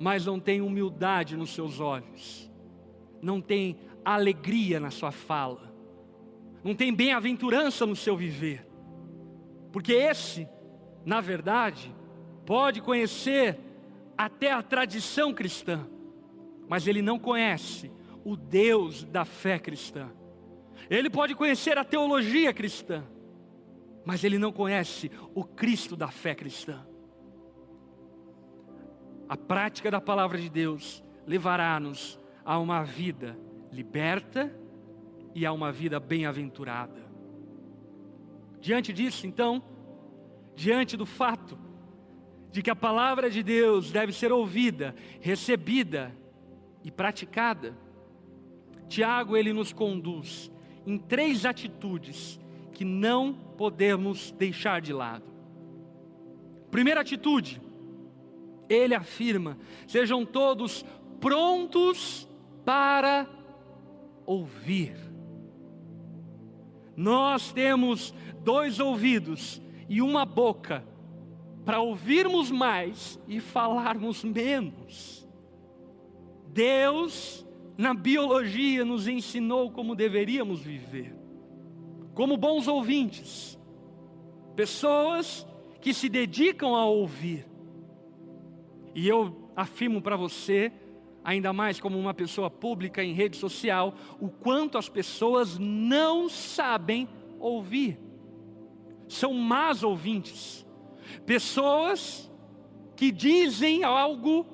mas 0.00 0.24
não 0.24 0.40
tem 0.40 0.62
humildade 0.62 1.36
nos 1.36 1.50
seus 1.50 1.78
olhos, 1.78 2.50
não 3.20 3.42
tem 3.42 3.76
alegria 4.02 4.80
na 4.80 4.90
sua 4.90 5.12
fala, 5.12 5.70
não 6.64 6.74
tem 6.74 6.94
bem-aventurança 6.94 7.84
no 7.84 7.94
seu 7.94 8.16
viver, 8.16 8.66
porque 9.70 9.92
esse, 9.92 10.48
na 11.04 11.20
verdade, 11.20 11.94
pode 12.46 12.80
conhecer 12.80 13.58
até 14.16 14.50
a 14.50 14.62
tradição 14.62 15.34
cristã, 15.34 15.86
mas 16.70 16.86
ele 16.86 17.02
não 17.02 17.18
conhece 17.18 17.92
o 18.24 18.34
Deus 18.34 19.04
da 19.04 19.26
fé 19.26 19.58
cristã. 19.58 20.08
Ele 20.88 21.10
pode 21.10 21.34
conhecer 21.34 21.76
a 21.76 21.84
teologia 21.84 22.50
cristã, 22.54 23.04
mas 24.06 24.24
ele 24.24 24.38
não 24.38 24.50
conhece 24.50 25.10
o 25.34 25.44
Cristo 25.44 25.94
da 25.94 26.08
fé 26.08 26.34
cristã. 26.34 26.86
A 29.30 29.36
prática 29.36 29.92
da 29.92 30.00
palavra 30.00 30.36
de 30.36 30.50
Deus 30.50 31.04
levará-nos 31.24 32.18
a 32.44 32.58
uma 32.58 32.82
vida 32.82 33.38
liberta 33.70 34.52
e 35.32 35.46
a 35.46 35.52
uma 35.52 35.70
vida 35.70 36.00
bem-aventurada. 36.00 37.00
Diante 38.60 38.92
disso, 38.92 39.28
então, 39.28 39.62
diante 40.56 40.96
do 40.96 41.06
fato 41.06 41.56
de 42.50 42.60
que 42.60 42.70
a 42.70 42.74
palavra 42.74 43.30
de 43.30 43.40
Deus 43.40 43.92
deve 43.92 44.12
ser 44.12 44.32
ouvida, 44.32 44.96
recebida 45.20 46.12
e 46.82 46.90
praticada, 46.90 47.78
Tiago 48.88 49.36
ele 49.36 49.52
nos 49.52 49.72
conduz 49.72 50.50
em 50.84 50.98
três 50.98 51.46
atitudes 51.46 52.40
que 52.72 52.84
não 52.84 53.32
podemos 53.32 54.32
deixar 54.32 54.80
de 54.80 54.92
lado. 54.92 55.30
Primeira 56.68 57.02
atitude, 57.02 57.69
ele 58.70 58.94
afirma: 58.94 59.58
sejam 59.86 60.24
todos 60.24 60.84
prontos 61.20 62.26
para 62.64 63.28
ouvir. 64.24 64.94
Nós 66.96 67.52
temos 67.52 68.14
dois 68.42 68.78
ouvidos 68.78 69.60
e 69.88 70.00
uma 70.00 70.24
boca 70.24 70.84
para 71.64 71.80
ouvirmos 71.80 72.50
mais 72.50 73.20
e 73.28 73.40
falarmos 73.40 74.24
menos. 74.24 75.28
Deus, 76.48 77.46
na 77.76 77.92
biologia, 77.92 78.84
nos 78.84 79.06
ensinou 79.08 79.70
como 79.70 79.94
deveríamos 79.94 80.60
viver 80.60 81.20
como 82.20 82.36
bons 82.36 82.68
ouvintes, 82.68 83.58
pessoas 84.54 85.46
que 85.80 85.94
se 85.94 86.06
dedicam 86.06 86.74
a 86.74 86.84
ouvir. 86.84 87.49
E 88.94 89.08
eu 89.08 89.50
afirmo 89.54 90.00
para 90.00 90.16
você, 90.16 90.72
ainda 91.24 91.52
mais 91.52 91.80
como 91.80 91.98
uma 91.98 92.14
pessoa 92.14 92.50
pública 92.50 93.02
em 93.02 93.12
rede 93.12 93.36
social, 93.36 93.94
o 94.20 94.28
quanto 94.28 94.78
as 94.78 94.88
pessoas 94.88 95.58
não 95.58 96.28
sabem 96.28 97.08
ouvir. 97.38 97.98
São 99.08 99.34
más 99.34 99.82
ouvintes. 99.82 100.66
Pessoas 101.26 102.30
que 102.96 103.10
dizem 103.10 103.82
algo 103.82 104.46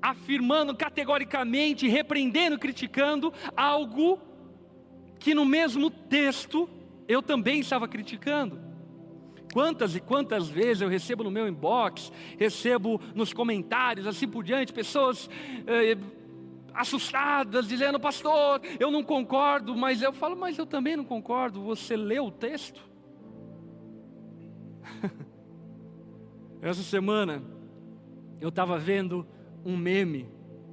afirmando 0.00 0.74
categoricamente, 0.74 1.86
repreendendo, 1.86 2.58
criticando 2.58 3.32
algo 3.56 4.18
que 5.20 5.34
no 5.34 5.44
mesmo 5.44 5.88
texto 5.88 6.68
eu 7.06 7.22
também 7.22 7.60
estava 7.60 7.86
criticando. 7.86 8.71
Quantas 9.52 9.94
e 9.94 10.00
quantas 10.00 10.48
vezes 10.48 10.80
eu 10.80 10.88
recebo 10.88 11.22
no 11.22 11.30
meu 11.30 11.46
inbox, 11.46 12.10
recebo 12.38 13.00
nos 13.14 13.32
comentários, 13.32 14.06
assim 14.06 14.26
por 14.26 14.42
diante, 14.42 14.72
pessoas 14.72 15.28
eh, 15.66 15.96
assustadas, 16.72 17.68
dizendo, 17.68 18.00
pastor, 18.00 18.62
eu 18.80 18.90
não 18.90 19.02
concordo, 19.04 19.76
mas 19.76 20.00
eu 20.00 20.12
falo, 20.12 20.34
mas 20.36 20.56
eu 20.56 20.64
também 20.64 20.96
não 20.96 21.04
concordo, 21.04 21.62
você 21.62 21.96
leu 21.96 22.26
o 22.26 22.30
texto? 22.30 22.82
Essa 26.62 26.82
semana 26.82 27.42
eu 28.40 28.48
estava 28.48 28.78
vendo 28.78 29.26
um 29.64 29.76
meme 29.76 30.28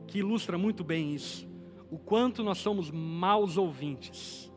que 0.07 0.19
ilustra 0.19 0.57
muito 0.57 0.83
bem 0.83 1.13
isso 1.13 1.49
o 1.91 1.97
quanto 1.97 2.43
nós 2.43 2.59
somos 2.59 2.91
maus 2.91 3.57
ouvintes. 3.57 4.48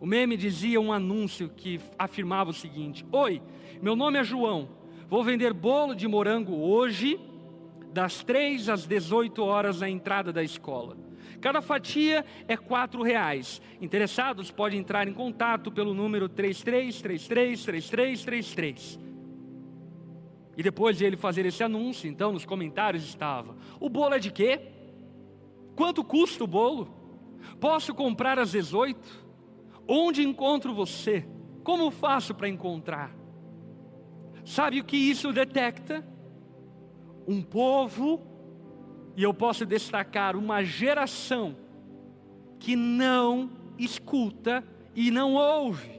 O 0.00 0.06
meme 0.06 0.36
dizia 0.36 0.80
um 0.80 0.92
anúncio 0.92 1.48
que 1.48 1.80
afirmava 1.98 2.50
o 2.50 2.54
seguinte: 2.54 3.04
Oi, 3.10 3.42
meu 3.80 3.96
nome 3.96 4.18
é 4.18 4.24
João, 4.24 4.68
vou 5.08 5.24
vender 5.24 5.54
bolo 5.54 5.94
de 5.94 6.06
morango 6.06 6.54
hoje, 6.54 7.18
das 7.92 8.22
3 8.22 8.68
às 8.68 8.86
18 8.86 9.42
horas 9.42 9.80
na 9.80 9.88
entrada 9.88 10.30
da 10.32 10.42
escola. 10.42 10.98
Cada 11.40 11.62
fatia 11.62 12.24
é 12.46 12.56
quatro 12.56 13.02
reais. 13.02 13.60
Interessados 13.80 14.48
podem 14.50 14.80
entrar 14.80 15.08
em 15.08 15.12
contato 15.12 15.72
pelo 15.72 15.94
número 15.94 16.28
33333333. 16.28 19.00
E 20.56 20.62
depois 20.62 20.96
de 20.96 21.04
ele 21.04 21.16
fazer 21.16 21.44
esse 21.44 21.62
anúncio, 21.62 22.08
então 22.08 22.32
nos 22.32 22.44
comentários 22.44 23.04
estava: 23.04 23.56
O 23.80 23.88
bolo 23.88 24.14
é 24.14 24.18
de 24.18 24.30
quê? 24.30 24.60
Quanto 25.74 26.04
custa 26.04 26.44
o 26.44 26.46
bolo? 26.46 26.94
Posso 27.60 27.94
comprar 27.94 28.38
às 28.38 28.52
18? 28.52 29.25
Onde 29.88 30.22
encontro 30.22 30.74
você? 30.74 31.26
Como 31.62 31.90
faço 31.90 32.34
para 32.34 32.48
encontrar? 32.48 33.14
Sabe 34.44 34.80
o 34.80 34.84
que 34.84 34.96
isso 34.96 35.32
detecta? 35.32 36.06
Um 37.26 37.42
povo, 37.42 38.20
e 39.16 39.22
eu 39.22 39.34
posso 39.34 39.66
destacar 39.66 40.36
uma 40.36 40.62
geração, 40.62 41.56
que 42.58 42.76
não 42.76 43.50
escuta 43.78 44.64
e 44.94 45.10
não 45.10 45.34
ouve 45.34 45.96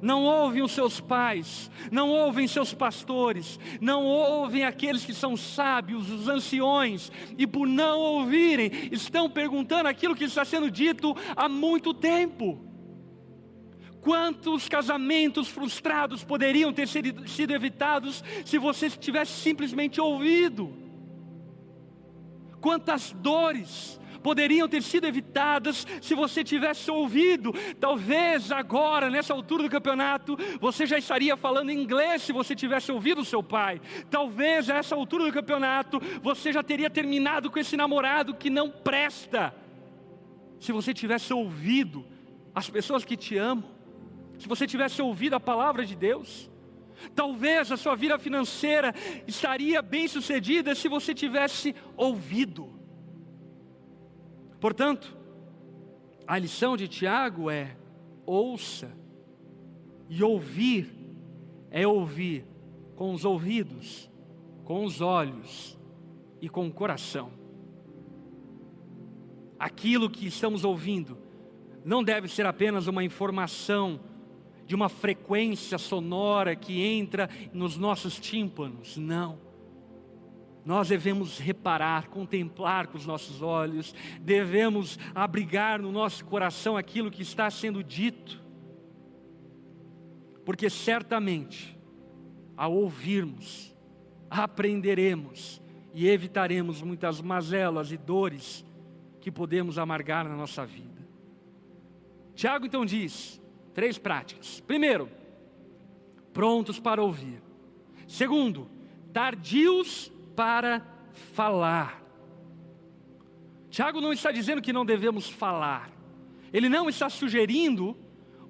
não 0.00 0.24
ouvem 0.24 0.62
os 0.62 0.72
seus 0.72 1.00
pais, 1.00 1.70
não 1.90 2.10
ouvem 2.10 2.46
seus 2.46 2.72
pastores, 2.72 3.58
não 3.80 4.04
ouvem 4.04 4.64
aqueles 4.64 5.04
que 5.04 5.14
são 5.14 5.36
sábios, 5.36 6.10
os 6.10 6.28
anciões, 6.28 7.10
e 7.36 7.46
por 7.46 7.66
não 7.66 7.98
ouvirem, 7.98 8.70
estão 8.92 9.28
perguntando 9.28 9.88
aquilo 9.88 10.14
que 10.14 10.24
está 10.24 10.44
sendo 10.44 10.70
dito 10.70 11.16
há 11.34 11.48
muito 11.48 11.92
tempo. 11.92 12.67
Quantos 14.08 14.70
casamentos 14.70 15.48
frustrados 15.48 16.24
poderiam 16.24 16.72
ter 16.72 16.88
sido 16.88 17.52
evitados 17.52 18.24
se 18.42 18.56
você 18.56 18.88
tivesse 18.88 19.32
simplesmente 19.32 20.00
ouvido? 20.00 20.74
Quantas 22.58 23.12
dores, 23.12 24.00
poderiam 24.22 24.66
ter 24.66 24.82
sido 24.82 25.06
evitadas 25.06 25.86
se 26.00 26.14
você 26.14 26.42
tivesse 26.42 26.90
ouvido. 26.90 27.52
Talvez 27.78 28.50
agora, 28.50 29.10
nessa 29.10 29.34
altura 29.34 29.64
do 29.64 29.68
campeonato, 29.68 30.38
você 30.58 30.86
já 30.86 30.96
estaria 30.96 31.36
falando 31.36 31.70
inglês 31.70 32.22
se 32.22 32.32
você 32.32 32.54
tivesse 32.54 32.90
ouvido 32.90 33.26
seu 33.26 33.42
pai. 33.42 33.78
Talvez 34.10 34.70
a 34.70 34.76
essa 34.76 34.94
altura 34.94 35.26
do 35.26 35.32
campeonato 35.34 36.00
você 36.22 36.50
já 36.50 36.62
teria 36.62 36.88
terminado 36.88 37.50
com 37.50 37.58
esse 37.58 37.76
namorado 37.76 38.32
que 38.32 38.48
não 38.48 38.70
presta. 38.70 39.54
Se 40.58 40.72
você 40.72 40.94
tivesse 40.94 41.30
ouvido 41.30 42.06
as 42.54 42.70
pessoas 42.70 43.04
que 43.04 43.14
te 43.14 43.36
amam, 43.36 43.76
se 44.38 44.46
você 44.48 44.66
tivesse 44.66 45.02
ouvido 45.02 45.34
a 45.34 45.40
palavra 45.40 45.84
de 45.84 45.96
Deus, 45.96 46.50
talvez 47.14 47.70
a 47.72 47.76
sua 47.76 47.94
vida 47.96 48.18
financeira 48.18 48.94
estaria 49.26 49.82
bem 49.82 50.06
sucedida 50.08 50.74
se 50.74 50.88
você 50.88 51.14
tivesse 51.14 51.74
ouvido. 51.96 52.78
Portanto, 54.60 55.16
a 56.26 56.38
lição 56.38 56.76
de 56.76 56.88
Tiago 56.88 57.50
é: 57.50 57.76
ouça, 58.24 58.92
e 60.08 60.22
ouvir 60.22 60.94
é 61.70 61.86
ouvir 61.86 62.46
com 62.96 63.12
os 63.12 63.24
ouvidos, 63.24 64.10
com 64.64 64.84
os 64.84 65.00
olhos 65.00 65.78
e 66.40 66.48
com 66.48 66.66
o 66.66 66.72
coração. 66.72 67.30
Aquilo 69.58 70.08
que 70.08 70.26
estamos 70.26 70.64
ouvindo 70.64 71.18
não 71.84 72.02
deve 72.02 72.28
ser 72.28 72.46
apenas 72.46 72.86
uma 72.86 73.04
informação 73.04 74.00
de 74.68 74.76
uma 74.76 74.88
frequência 74.88 75.78
sonora 75.78 76.54
que 76.54 76.80
entra 76.80 77.28
nos 77.52 77.76
nossos 77.76 78.20
tímpanos, 78.20 78.96
não 78.96 79.48
nós 80.68 80.90
devemos 80.90 81.38
reparar, 81.38 82.08
contemplar 82.08 82.88
com 82.88 82.98
os 82.98 83.06
nossos 83.06 83.40
olhos, 83.40 83.94
devemos 84.20 84.98
abrigar 85.14 85.80
no 85.80 85.90
nosso 85.90 86.22
coração 86.26 86.76
aquilo 86.76 87.10
que 87.10 87.22
está 87.22 87.50
sendo 87.50 87.82
dito, 87.82 88.44
porque 90.44 90.68
certamente, 90.68 91.74
ao 92.54 92.74
ouvirmos, 92.74 93.74
aprenderemos 94.28 95.58
e 95.94 96.06
evitaremos 96.06 96.82
muitas 96.82 97.18
mazelas 97.22 97.90
e 97.90 97.96
dores 97.96 98.62
que 99.22 99.32
podemos 99.32 99.78
amargar 99.78 100.28
na 100.28 100.36
nossa 100.36 100.66
vida. 100.66 101.08
Tiago 102.34 102.66
então 102.66 102.84
diz: 102.84 103.40
três 103.78 103.96
práticas. 103.96 104.58
Primeiro, 104.66 105.08
prontos 106.32 106.80
para 106.80 107.00
ouvir. 107.00 107.40
Segundo, 108.08 108.68
tardios 109.12 110.10
para 110.34 110.84
falar. 111.32 112.02
Tiago 113.70 114.00
não 114.00 114.12
está 114.12 114.32
dizendo 114.32 114.60
que 114.60 114.72
não 114.72 114.84
devemos 114.84 115.30
falar, 115.30 115.92
ele 116.52 116.68
não 116.68 116.88
está 116.88 117.08
sugerindo 117.08 117.96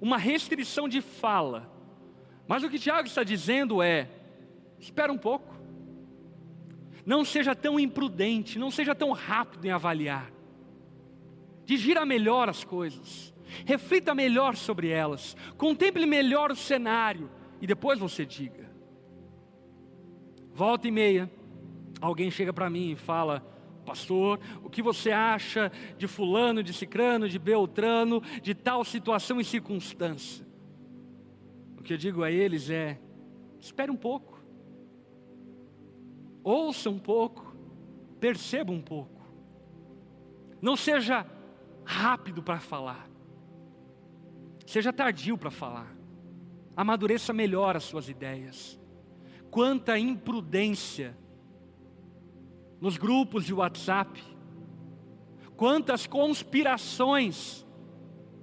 uma 0.01 0.17
restrição 0.17 0.89
de 0.89 0.99
fala, 0.99 1.71
mas 2.47 2.63
o 2.63 2.69
que 2.69 2.79
Tiago 2.79 3.07
está 3.07 3.23
dizendo 3.23 3.83
é: 3.83 4.09
espera 4.79 5.13
um 5.13 5.17
pouco, 5.17 5.53
não 7.05 7.23
seja 7.23 7.53
tão 7.53 7.79
imprudente, 7.79 8.57
não 8.57 8.71
seja 8.71 8.95
tão 8.95 9.11
rápido 9.11 9.63
em 9.63 9.69
avaliar, 9.69 10.31
digira 11.65 12.03
melhor 12.03 12.49
as 12.49 12.63
coisas, 12.63 13.31
reflita 13.65 14.15
melhor 14.15 14.55
sobre 14.55 14.89
elas, 14.89 15.35
contemple 15.57 16.05
melhor 16.05 16.51
o 16.51 16.55
cenário. 16.55 17.29
E 17.61 17.67
depois 17.67 17.99
você 17.99 18.25
diga. 18.25 18.69
Volta 20.53 20.87
e 20.87 20.91
meia, 20.91 21.29
alguém 22.01 22.31
chega 22.31 22.53
para 22.53 22.69
mim 22.69 22.91
e 22.91 22.95
fala: 22.95 23.41
Pastor, 23.85 24.39
o 24.63 24.69
que 24.69 24.81
você 24.81 25.11
acha 25.11 25.71
de 25.97 26.07
Fulano, 26.07 26.61
de 26.61 26.73
Cicrano, 26.73 27.27
de 27.27 27.39
Beltrano, 27.39 28.21
de 28.41 28.53
tal 28.53 28.83
situação 28.83 29.39
e 29.41 29.45
circunstância? 29.45 30.45
O 31.77 31.81
que 31.81 31.93
eu 31.93 31.97
digo 31.97 32.23
a 32.23 32.31
eles 32.31 32.69
é: 32.69 32.99
espere 33.59 33.91
um 33.91 33.95
pouco, 33.95 34.43
ouça 36.43 36.89
um 36.89 36.99
pouco, 36.99 37.55
perceba 38.19 38.71
um 38.71 38.81
pouco, 38.81 39.21
não 40.61 40.75
seja 40.75 41.25
rápido 41.83 42.43
para 42.43 42.59
falar, 42.59 43.08
seja 44.69 44.93
tardio 44.93 45.35
para 45.35 45.49
falar, 45.49 45.95
amadureça 46.77 47.33
melhor 47.33 47.75
as 47.75 47.83
suas 47.85 48.07
ideias. 48.07 48.79
Quanta 49.49 49.97
imprudência 49.97 51.17
nos 52.79 52.95
grupos 52.95 53.45
de 53.45 53.51
WhatsApp, 53.51 54.23
quantas 55.57 56.05
conspirações 56.05 57.65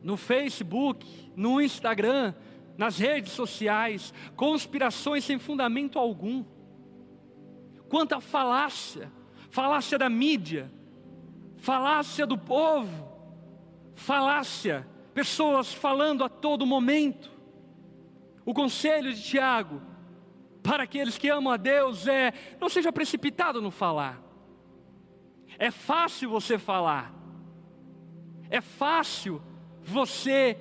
no 0.03 0.17
Facebook, 0.17 1.07
no 1.37 1.61
Instagram, 1.61 2.35
nas 2.77 2.99
redes 2.99 3.31
sociais, 3.31 4.13
conspirações 4.35 5.23
sem 5.23 5.39
fundamento 5.39 5.97
algum. 5.97 6.45
Quanta 7.89 8.21
falácia, 8.21 9.13
falácia 9.49 9.97
da 9.97 10.11
mídia, 10.11 10.73
falácia 11.57 12.27
do 12.27 12.37
povo, 12.37 13.13
falácia, 13.95 14.85
pessoas 15.17 15.73
falando 15.73 16.23
a 16.23 16.29
todo 16.29 16.67
momento. 16.67 17.31
O 18.45 18.53
conselho 18.53 19.15
de 19.15 19.23
Tiago 19.23 19.81
para 20.63 20.83
aqueles 20.83 21.17
que 21.17 21.31
amam 21.31 21.51
a 21.51 21.57
Deus 21.57 22.07
é: 22.07 22.35
não 22.61 22.69
seja 22.69 22.93
precipitado 22.93 23.63
no 23.63 23.71
falar. 23.71 24.23
É 25.59 25.71
fácil 25.71 26.29
você 26.29 26.59
falar. 26.59 27.15
É 28.51 28.61
fácil 28.61 29.41
você 29.83 30.59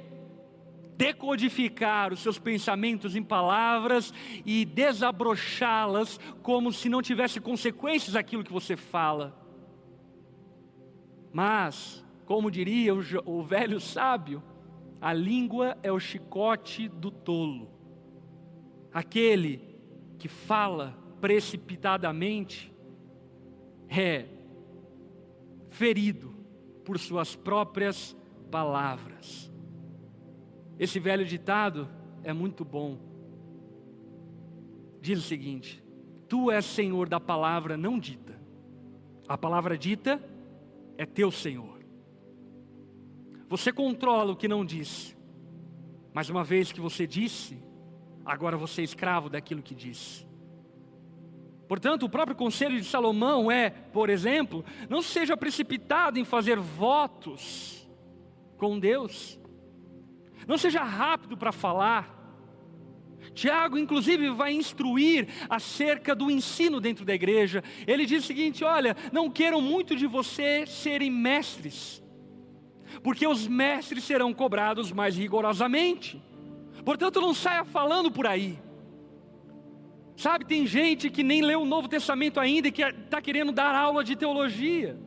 decodificar 0.96 2.14
os 2.14 2.22
seus 2.22 2.40
pensamentos 2.40 3.14
em 3.14 3.22
palavras 3.22 4.14
e 4.46 4.64
desabrochá-las 4.64 6.18
como 6.42 6.72
se 6.72 6.88
não 6.88 7.02
tivesse 7.02 7.42
consequências 7.42 8.16
aquilo 8.16 8.42
que 8.42 8.54
você 8.54 8.78
fala. 8.78 9.38
Mas, 11.34 12.05
como 12.26 12.50
diria 12.50 12.94
o, 12.94 13.00
o 13.26 13.44
velho 13.44 13.80
sábio, 13.80 14.42
a 15.00 15.14
língua 15.14 15.78
é 15.84 15.92
o 15.92 16.00
chicote 16.00 16.88
do 16.88 17.12
tolo. 17.12 17.70
Aquele 18.92 19.62
que 20.18 20.28
fala 20.28 20.98
precipitadamente 21.22 22.74
é 23.90 24.26
ferido 25.70 26.34
por 26.84 26.98
suas 26.98 27.36
próprias 27.36 28.16
palavras. 28.50 29.52
Esse 30.80 31.00
velho 31.00 31.26
ditado 31.26 31.88
é 32.24 32.34
muito 32.34 32.66
bom. 32.66 32.98
Diz 35.02 35.20
o 35.20 35.24
seguinte: 35.24 35.84
Tu 36.28 36.52
és 36.52 36.66
senhor 36.66 37.08
da 37.08 37.20
palavra 37.20 37.78
não 37.78 38.00
dita. 38.00 38.40
A 39.28 39.38
palavra 39.38 39.78
dita 39.78 40.22
é 40.98 41.06
teu 41.06 41.32
senhor. 41.32 41.75
Você 43.48 43.72
controla 43.72 44.32
o 44.34 44.36
que 44.36 44.48
não 44.48 44.66
disse. 44.66 45.16
Mas 46.14 46.30
uma 46.30 46.44
vez 46.44 46.72
que 46.72 46.80
você 46.80 47.06
disse, 47.06 47.62
agora 48.26 48.58
você 48.58 48.82
é 48.82 48.84
escravo 48.84 49.30
daquilo 49.30 49.62
que 49.62 49.76
disse. 49.76 50.26
Portanto, 51.68 52.04
o 52.04 52.10
próprio 52.10 52.38
conselho 52.38 52.80
de 52.80 52.86
Salomão 52.86 53.52
é, 53.52 53.70
por 53.70 54.10
exemplo, 54.10 54.64
não 54.90 55.02
seja 55.02 55.36
precipitado 55.36 56.20
em 56.20 56.24
fazer 56.24 56.60
votos 56.60 57.88
com 58.58 58.80
Deus, 58.80 59.40
não 60.48 60.58
seja 60.58 60.84
rápido 60.84 61.36
para 61.36 61.52
falar. 61.52 62.14
Tiago, 63.34 63.78
inclusive, 63.78 64.30
vai 64.30 64.54
instruir 64.54 65.28
acerca 65.50 66.16
do 66.16 66.30
ensino 66.30 66.80
dentro 66.80 67.04
da 67.04 67.14
igreja. 67.14 67.64
Ele 67.88 68.06
diz 68.06 68.24
o 68.24 68.28
seguinte: 68.28 68.64
olha, 68.64 68.96
não 69.12 69.30
queiram 69.30 69.60
muito 69.60 69.96
de 69.96 70.06
você 70.06 70.66
serem 70.68 71.10
mestres, 71.10 72.02
porque 73.02 73.26
os 73.26 73.48
mestres 73.48 74.04
serão 74.04 74.34
cobrados 74.34 74.92
mais 74.92 75.16
rigorosamente. 75.16 76.22
Portanto, 76.84 77.22
não 77.22 77.34
saia 77.34 77.66
falando 77.66 78.12
por 78.12 78.28
aí. 78.28 78.60
Sabe, 80.16 80.46
tem 80.46 80.66
gente 80.66 81.10
que 81.10 81.24
nem 81.24 81.42
leu 81.42 81.62
o 81.62 81.66
Novo 81.66 81.88
Testamento 81.88 82.40
ainda 82.40 82.70
e 82.70 82.72
que 82.72 82.82
está 82.82 83.22
querendo 83.22 83.52
dar 83.52 83.76
aula 83.76 84.04
de 84.04 84.16
teologia. 84.16 84.98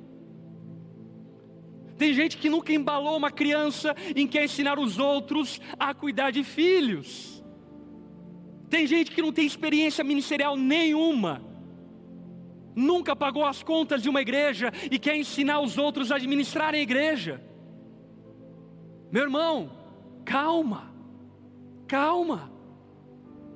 Tem 1.96 2.12
gente 2.12 2.36
que 2.36 2.48
nunca 2.48 2.72
embalou 2.72 3.16
uma 3.16 3.30
criança 3.30 3.94
em 4.14 4.26
quer 4.26 4.44
ensinar 4.44 4.78
os 4.78 4.98
outros 4.98 5.60
a 5.78 5.92
cuidar 5.92 6.30
de 6.30 6.44
filhos. 6.44 7.42
Tem 8.68 8.86
gente 8.86 9.10
que 9.10 9.22
não 9.22 9.32
tem 9.32 9.46
experiência 9.46 10.04
ministerial 10.04 10.56
nenhuma. 10.56 11.42
Nunca 12.76 13.16
pagou 13.16 13.44
as 13.44 13.62
contas 13.62 14.02
de 14.02 14.08
uma 14.08 14.20
igreja 14.20 14.72
e 14.90 14.98
quer 14.98 15.16
ensinar 15.16 15.60
os 15.60 15.76
outros 15.76 16.12
a 16.12 16.16
administrarem 16.16 16.80
a 16.80 16.82
igreja. 16.82 17.42
Meu 19.10 19.22
irmão, 19.22 19.70
calma, 20.24 20.92
calma. 21.86 22.50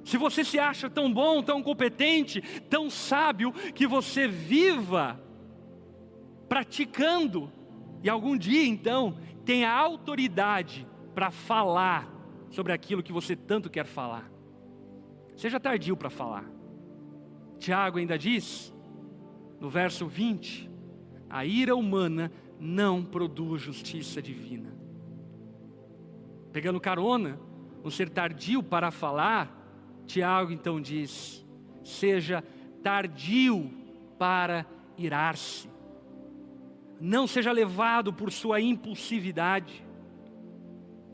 Se 0.05 0.17
você 0.17 0.45
se 0.45 0.59
acha 0.59 0.91
tão 0.91 1.13
bom, 1.13 1.43
tão 1.43 1.63
competente, 1.63 2.41
tão 2.69 2.91
sábio, 2.91 3.53
que 3.53 3.87
você 3.87 4.27
viva 4.27 5.21
praticando, 6.49 7.53
e 8.03 8.11
algum 8.11 8.37
dia 8.37 8.65
então 8.67 9.17
tenha 9.45 9.71
autoridade 9.73 10.87
para 11.15 11.31
falar 11.31 12.11
sobre 12.51 12.73
aquilo 12.73 13.03
que 13.03 13.13
você 13.13 13.37
tanto 13.37 13.71
quer 13.71 13.87
falar. 13.87 14.31
Seja 15.37 15.61
tardio 15.61 15.97
para 15.97 16.11
falar. 16.11 16.45
Tiago 17.59 17.99
ainda 17.99 18.19
diz, 18.19 18.75
no 19.61 19.71
verso 19.71 20.07
20: 20.07 20.71
a 21.31 21.45
ira 21.45 21.77
humana 21.77 22.31
não 22.59 23.05
produz 23.05 23.63
justiça 23.63 24.21
divina. 24.21 24.82
Pegando 26.53 26.81
carona, 26.81 27.41
no 27.83 27.91
ser 27.91 28.11
tardio 28.11 28.63
para 28.63 28.91
falar, 28.91 29.51
Tiago 30.07 30.53
então 30.53 30.81
diz: 30.81 31.45
seja 31.83 32.45
tardio 32.83 33.71
para 34.19 34.67
irar-se, 34.99 35.69
não 37.01 37.27
seja 37.27 37.51
levado 37.51 38.13
por 38.13 38.31
sua 38.31 38.61
impulsividade, 38.61 39.85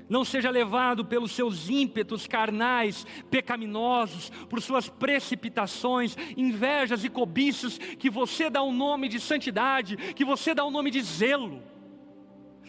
não 0.09 0.25
seja 0.25 0.51
levado 0.51 1.05
pelos 1.05 1.33
seus 1.33 1.69
ímpetos 1.69 2.27
carnais, 2.27 3.07
pecaminosos, 3.31 4.31
por 4.49 4.61
suas 4.61 4.89
precipitações, 4.89 6.17
invejas 6.37 7.05
e 7.05 7.09
cobiças, 7.09 7.79
que 7.79 8.11
você 8.11 8.51
dá 8.51 8.63
o 8.63 8.71
um 8.71 8.73
nome 8.73 9.09
de 9.09 9.21
santidade, 9.21 9.97
que 10.15 10.25
você 10.25 10.55
dá 10.55 10.65
o 10.65 10.69
um 10.69 10.73
nome 10.73 10.91
de 10.91 11.01
zelo. 11.03 11.63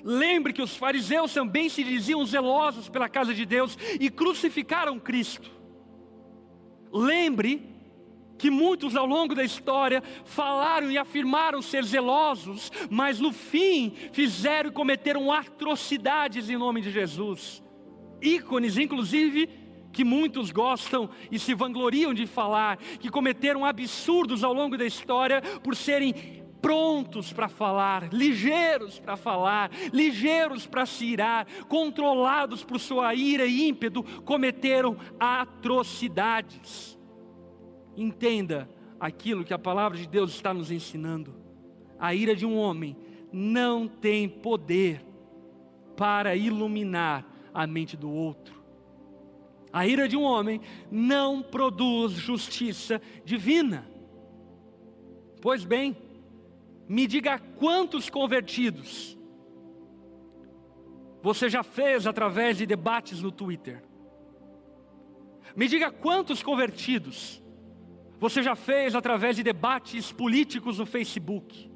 Lembre 0.04 0.54
que 0.54 0.62
os 0.62 0.76
fariseus 0.76 1.34
também 1.34 1.70
se 1.70 1.84
diziam 1.84 2.26
zelosos 2.26 2.90
pela 2.90 3.10
casa 3.10 3.34
de 3.34 3.46
Deus 3.46 3.78
e 4.00 4.10
crucificaram 4.10 5.00
Cristo. 5.00 5.50
Lembre 6.92 7.70
que 8.38 8.50
muitos 8.50 8.96
ao 8.96 9.06
longo 9.06 9.36
da 9.36 9.44
história 9.44 10.02
falaram 10.24 10.90
e 10.90 10.98
afirmaram 10.98 11.62
ser 11.62 11.84
zelosos, 11.84 12.72
mas 12.90 13.20
no 13.20 13.34
fim 13.34 13.94
fizeram 14.14 14.70
e 14.70 14.74
cometeram 14.74 15.32
atrocidades 15.32 16.50
em 16.50 16.58
nome 16.58 16.82
de 16.82 16.90
Jesus. 16.90 17.62
Ícones, 18.22 18.78
inclusive, 18.78 19.50
que 19.92 20.04
muitos 20.04 20.52
gostam 20.52 21.10
e 21.32 21.38
se 21.38 21.54
vangloriam 21.54 22.14
de 22.14 22.26
falar, 22.26 22.78
que 22.78 23.10
cometeram 23.10 23.66
absurdos 23.66 24.44
ao 24.44 24.54
longo 24.54 24.78
da 24.78 24.86
história 24.86 25.42
por 25.64 25.76
serem 25.76 26.39
prontos 26.62 27.34
para 27.34 27.50
falar, 27.50 28.14
ligeiros 28.14 29.00
para 29.00 29.16
falar, 29.16 29.72
ligeiros 29.92 30.68
para 30.68 30.86
se 30.86 31.06
irar, 31.06 31.48
controlados 31.68 32.64
por 32.64 32.80
sua 32.80 33.14
ira 33.14 33.46
e 33.46 33.68
ímpeto, 33.68 34.04
cometeram 34.24 34.98
atrocidades. 35.20 36.98
Entenda 37.96 38.70
aquilo 39.00 39.44
que 39.44 39.54
a 39.54 39.60
palavra 39.60 39.98
de 39.98 40.08
Deus 40.08 40.32
está 40.32 40.54
nos 40.54 40.72
ensinando. 40.72 41.34
A 41.98 42.14
ira 42.14 42.36
de 42.36 42.46
um 42.46 42.58
homem 42.58 42.96
não 43.32 43.88
tem 43.88 44.28
poder 44.28 45.06
para 45.96 46.36
iluminar 46.36 47.26
a 47.54 47.68
mente 47.68 47.98
do 47.98 48.10
outro. 48.10 48.60
A 49.72 49.86
ira 49.86 50.08
de 50.08 50.18
um 50.18 50.24
homem 50.24 50.62
não 50.90 51.42
produz 51.42 52.14
justiça 52.14 53.02
divina. 53.24 53.88
Pois 55.42 55.64
bem, 55.64 55.96
me 56.90 57.06
diga 57.06 57.38
quantos 57.38 58.10
convertidos 58.10 59.16
você 61.22 61.48
já 61.48 61.62
fez 61.62 62.08
através 62.08 62.58
de 62.58 62.66
debates 62.66 63.22
no 63.22 63.32
Twitter. 63.32 63.84
Me 65.56 65.68
diga 65.68 65.92
quantos 65.92 66.42
convertidos 66.42 67.44
você 68.20 68.42
já 68.42 68.56
fez 68.56 68.96
através 68.96 69.36
de 69.36 69.44
debates 69.44 70.12
políticos 70.12 70.80
no 70.80 70.86
Facebook. 70.88 71.72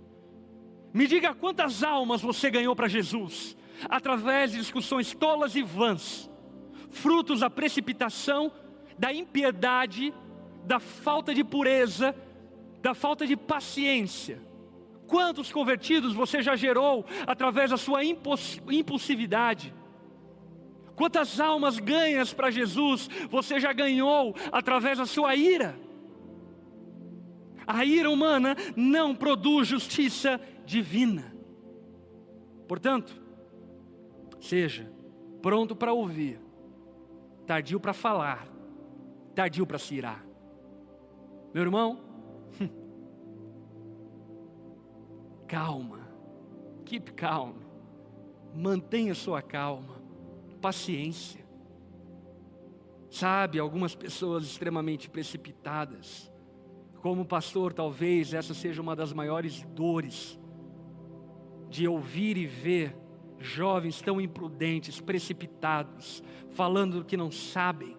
Me 0.91 1.05
diga 1.05 1.36
quantas 1.36 1.84
almas 1.84 2.22
você 2.22 2.49
ganhou 2.49 2.76
para 2.76 2.88
Jesus 2.88 3.55
através 3.88 4.51
de 4.51 4.57
discussões 4.57 5.14
tolas 5.14 5.55
e 5.55 5.61
vãs, 5.61 6.28
frutos 6.89 7.41
da 7.41 7.51
precipitação, 7.51 8.51
da 8.97 9.14
impiedade, 9.14 10.11
da 10.66 10.80
falta 10.80 11.36
de 11.36 11.43
pureza, 11.43 12.16
da 12.82 12.95
falta 12.95 13.28
de 13.28 13.38
paciência 13.38 14.53
Quantos 15.08 15.51
convertidos 15.51 16.14
você 16.14 16.41
já 16.41 16.56
gerou 16.56 17.06
através 17.28 17.70
da 17.70 17.78
sua 17.78 18.01
impulsividade? 18.04 19.74
Quantas 20.95 21.39
almas 21.39 21.80
ganhas 21.80 22.34
para 22.34 22.51
Jesus 22.51 23.10
você 23.30 23.60
já 23.60 23.74
ganhou 23.74 24.36
através 24.51 24.97
da 24.97 25.06
sua 25.06 25.36
ira? 25.36 25.78
A 27.66 27.86
ira 27.86 28.10
humana 28.10 28.56
não 28.76 29.16
produz 29.16 29.68
justiça 29.68 30.39
divina. 30.66 31.34
Portanto, 32.68 33.22
seja 34.39 34.91
pronto 35.41 35.76
para 35.76 35.93
ouvir, 35.93 36.39
tardio 37.45 37.80
para 37.80 37.93
falar, 37.93 38.47
tardio 39.36 39.66
para 39.66 39.78
se 39.78 39.95
irar. 39.95 40.24
Meu 41.54 41.64
irmão, 41.64 42.12
calma. 45.54 45.99
Keep 46.84 47.14
calm. 47.14 47.54
Mantenha 48.56 49.14
sua 49.14 49.39
calma. 49.39 50.01
Paciência. 50.60 51.45
Sabe, 53.08 53.60
algumas 53.60 53.93
pessoas 53.93 54.45
extremamente 54.45 55.08
precipitadas. 55.08 56.34
Como 57.04 57.24
pastor, 57.24 57.72
talvez 57.72 58.34
essa 58.34 58.56
seja 58.56 58.82
uma 58.82 58.95
das 58.95 59.14
maiores 59.14 59.62
dores 59.76 60.39
de 61.70 61.88
ouvir 61.88 62.36
e 62.36 62.47
ver 62.47 62.95
jovens 63.38 64.01
tão 64.01 64.20
imprudentes, 64.20 64.99
precipitados, 64.99 66.24
falando 66.49 67.06
que 67.06 67.18
não 67.18 67.30
sabem, 67.30 67.95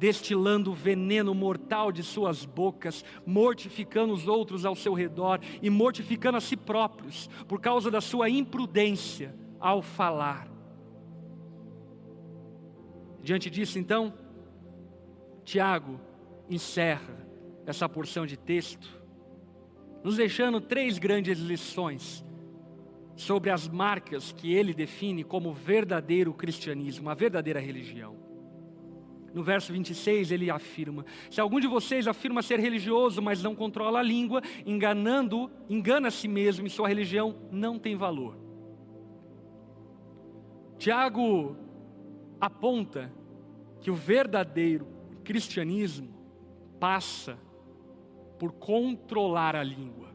destilando 0.00 0.70
o 0.70 0.74
veneno 0.74 1.34
mortal 1.34 1.92
de 1.92 2.02
suas 2.02 2.46
bocas, 2.46 3.04
mortificando 3.26 4.14
os 4.14 4.26
outros 4.26 4.64
ao 4.64 4.74
seu 4.74 4.94
redor 4.94 5.40
e 5.60 5.68
mortificando 5.68 6.38
a 6.38 6.40
si 6.40 6.56
próprios 6.56 7.28
por 7.46 7.60
causa 7.60 7.90
da 7.90 8.00
sua 8.00 8.30
imprudência 8.30 9.34
ao 9.60 9.82
falar. 9.82 10.48
Diante 13.22 13.50
disso, 13.50 13.78
então, 13.78 14.14
Tiago 15.44 16.00
encerra 16.48 17.28
essa 17.66 17.86
porção 17.86 18.24
de 18.24 18.38
texto, 18.38 18.88
nos 20.02 20.16
deixando 20.16 20.62
três 20.62 20.96
grandes 20.96 21.38
lições 21.38 22.24
sobre 23.14 23.50
as 23.50 23.68
marcas 23.68 24.32
que 24.32 24.54
ele 24.54 24.72
define 24.72 25.22
como 25.22 25.52
verdadeiro 25.52 26.32
cristianismo, 26.32 27.10
a 27.10 27.14
verdadeira 27.14 27.60
religião. 27.60 28.29
No 29.32 29.42
verso 29.42 29.72
26 29.72 30.32
ele 30.32 30.50
afirma: 30.50 31.04
Se 31.30 31.40
algum 31.40 31.60
de 31.60 31.66
vocês 31.66 32.08
afirma 32.08 32.42
ser 32.42 32.58
religioso, 32.58 33.22
mas 33.22 33.42
não 33.42 33.54
controla 33.54 34.00
a 34.00 34.02
língua, 34.02 34.42
enganando, 34.66 35.50
engana 35.68 36.08
a 36.08 36.10
si 36.10 36.26
mesmo 36.26 36.66
e 36.66 36.70
sua 36.70 36.88
religião 36.88 37.36
não 37.50 37.78
tem 37.78 37.96
valor. 37.96 38.36
Tiago 40.78 41.56
aponta 42.40 43.12
que 43.80 43.90
o 43.90 43.94
verdadeiro 43.94 44.86
cristianismo 45.22 46.08
passa 46.80 47.38
por 48.38 48.52
controlar 48.52 49.54
a 49.54 49.62
língua. 49.62 50.08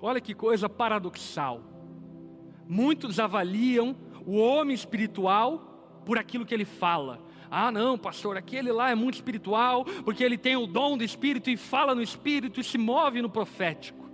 Olha 0.00 0.20
que 0.20 0.34
coisa 0.34 0.68
paradoxal. 0.68 1.62
Muitos 2.66 3.20
avaliam 3.20 3.94
o 4.26 4.38
homem 4.38 4.74
espiritual 4.74 6.02
por 6.06 6.18
aquilo 6.18 6.46
que 6.46 6.54
ele 6.54 6.64
fala 6.64 7.20
ah, 7.50 7.72
não, 7.72 7.98
pastor, 7.98 8.36
aquele 8.36 8.70
lá 8.70 8.90
é 8.90 8.94
muito 8.94 9.14
espiritual, 9.14 9.84
porque 10.04 10.22
ele 10.22 10.38
tem 10.38 10.56
o 10.56 10.66
dom 10.66 10.96
do 10.96 11.02
espírito 11.02 11.50
e 11.50 11.56
fala 11.56 11.94
no 11.94 12.02
espírito 12.02 12.60
e 12.60 12.64
se 12.64 12.78
move 12.78 13.20
no 13.20 13.28
profético. 13.28 14.08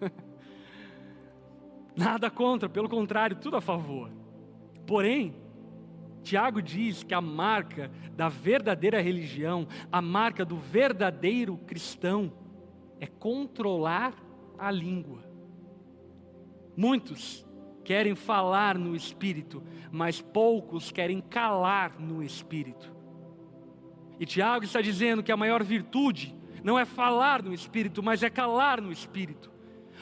Nada 1.96 2.30
contra, 2.30 2.68
pelo 2.68 2.90
contrário, 2.90 3.36
tudo 3.36 3.56
a 3.56 3.60
favor. 3.60 4.10
Porém, 4.86 5.34
Tiago 6.22 6.60
diz 6.60 7.02
que 7.02 7.14
a 7.14 7.20
marca 7.22 7.90
da 8.14 8.28
verdadeira 8.28 9.00
religião, 9.00 9.66
a 9.90 10.02
marca 10.02 10.44
do 10.44 10.56
verdadeiro 10.56 11.56
cristão, 11.66 12.32
é 13.00 13.06
controlar 13.06 14.12
a 14.58 14.70
língua. 14.70 15.24
Muitos 16.76 17.45
querem 17.86 18.16
falar 18.16 18.76
no 18.76 18.96
espírito, 18.96 19.62
mas 19.92 20.20
poucos 20.20 20.90
querem 20.90 21.20
calar 21.20 22.00
no 22.00 22.20
espírito. 22.20 22.92
E 24.18 24.26
Tiago 24.26 24.64
está 24.64 24.80
dizendo 24.80 25.22
que 25.22 25.30
a 25.30 25.36
maior 25.36 25.62
virtude 25.62 26.34
não 26.64 26.76
é 26.76 26.84
falar 26.84 27.44
no 27.44 27.54
espírito, 27.54 28.02
mas 28.02 28.24
é 28.24 28.28
calar 28.28 28.80
no 28.80 28.90
espírito. 28.90 29.52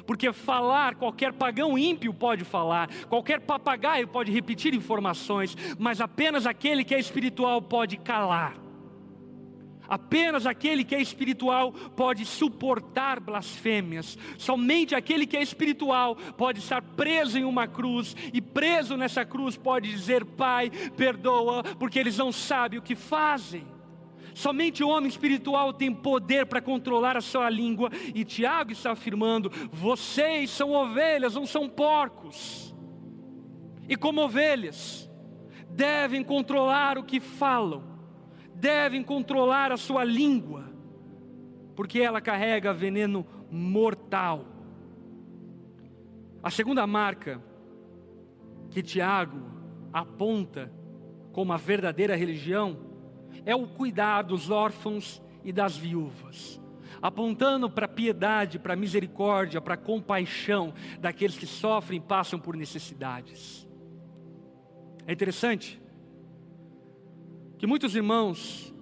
Porque 0.06 0.32
falar, 0.32 0.94
qualquer 0.94 1.34
pagão 1.34 1.76
ímpio 1.76 2.14
pode 2.14 2.42
falar, 2.42 2.88
qualquer 3.06 3.40
papagaio 3.40 4.08
pode 4.08 4.32
repetir 4.32 4.74
informações, 4.74 5.54
mas 5.78 6.00
apenas 6.00 6.46
aquele 6.46 6.84
que 6.84 6.94
é 6.94 6.98
espiritual 6.98 7.60
pode 7.60 7.98
calar. 7.98 8.63
Apenas 9.88 10.46
aquele 10.46 10.84
que 10.84 10.94
é 10.94 11.00
espiritual 11.00 11.72
pode 11.72 12.24
suportar 12.24 13.20
blasfêmias. 13.20 14.16
Somente 14.38 14.94
aquele 14.94 15.26
que 15.26 15.36
é 15.36 15.42
espiritual 15.42 16.16
pode 16.36 16.60
estar 16.60 16.80
preso 16.82 17.38
em 17.38 17.44
uma 17.44 17.66
cruz 17.66 18.16
e 18.32 18.40
preso 18.40 18.96
nessa 18.96 19.24
cruz 19.24 19.56
pode 19.56 19.90
dizer: 19.90 20.24
Pai, 20.24 20.70
perdoa, 20.96 21.62
porque 21.78 21.98
eles 21.98 22.16
não 22.16 22.32
sabem 22.32 22.78
o 22.78 22.82
que 22.82 22.94
fazem. 22.94 23.66
Somente 24.34 24.82
o 24.82 24.88
homem 24.88 25.08
espiritual 25.08 25.72
tem 25.72 25.94
poder 25.94 26.46
para 26.46 26.60
controlar 26.60 27.16
a 27.16 27.20
sua 27.20 27.48
língua, 27.48 27.90
e 28.14 28.24
Tiago 28.24 28.72
está 28.72 28.92
afirmando: 28.92 29.50
vocês 29.70 30.50
são 30.50 30.72
ovelhas, 30.72 31.34
não 31.34 31.46
são 31.46 31.68
porcos. 31.68 32.74
E 33.88 33.96
como 33.96 34.22
ovelhas, 34.22 35.08
devem 35.68 36.24
controlar 36.24 36.96
o 36.96 37.04
que 37.04 37.20
falam 37.20 37.93
devem 38.64 39.02
controlar 39.02 39.70
a 39.70 39.76
sua 39.76 40.02
língua, 40.04 40.64
porque 41.76 42.00
ela 42.00 42.18
carrega 42.18 42.72
veneno 42.72 43.26
mortal. 43.50 44.46
A 46.42 46.48
segunda 46.48 46.86
marca 46.86 47.42
que 48.70 48.82
Tiago 48.82 49.42
aponta 49.92 50.72
como 51.30 51.52
a 51.52 51.58
verdadeira 51.58 52.16
religião 52.16 52.78
é 53.44 53.54
o 53.54 53.66
cuidar 53.66 54.22
dos 54.22 54.48
órfãos 54.48 55.22
e 55.44 55.52
das 55.52 55.76
viúvas, 55.76 56.58
apontando 57.02 57.68
para 57.68 57.84
a 57.84 57.88
piedade, 57.88 58.58
para 58.58 58.72
a 58.72 58.76
misericórdia, 58.76 59.60
para 59.60 59.74
a 59.74 59.76
compaixão 59.76 60.72
daqueles 60.98 61.36
que 61.36 61.46
sofrem 61.46 61.98
e 61.98 62.02
passam 62.02 62.40
por 62.40 62.56
necessidades. 62.56 63.68
É 65.06 65.12
interessante 65.12 65.83
que 67.64 67.66
muitos 67.66 67.96
irmãos 67.96 68.74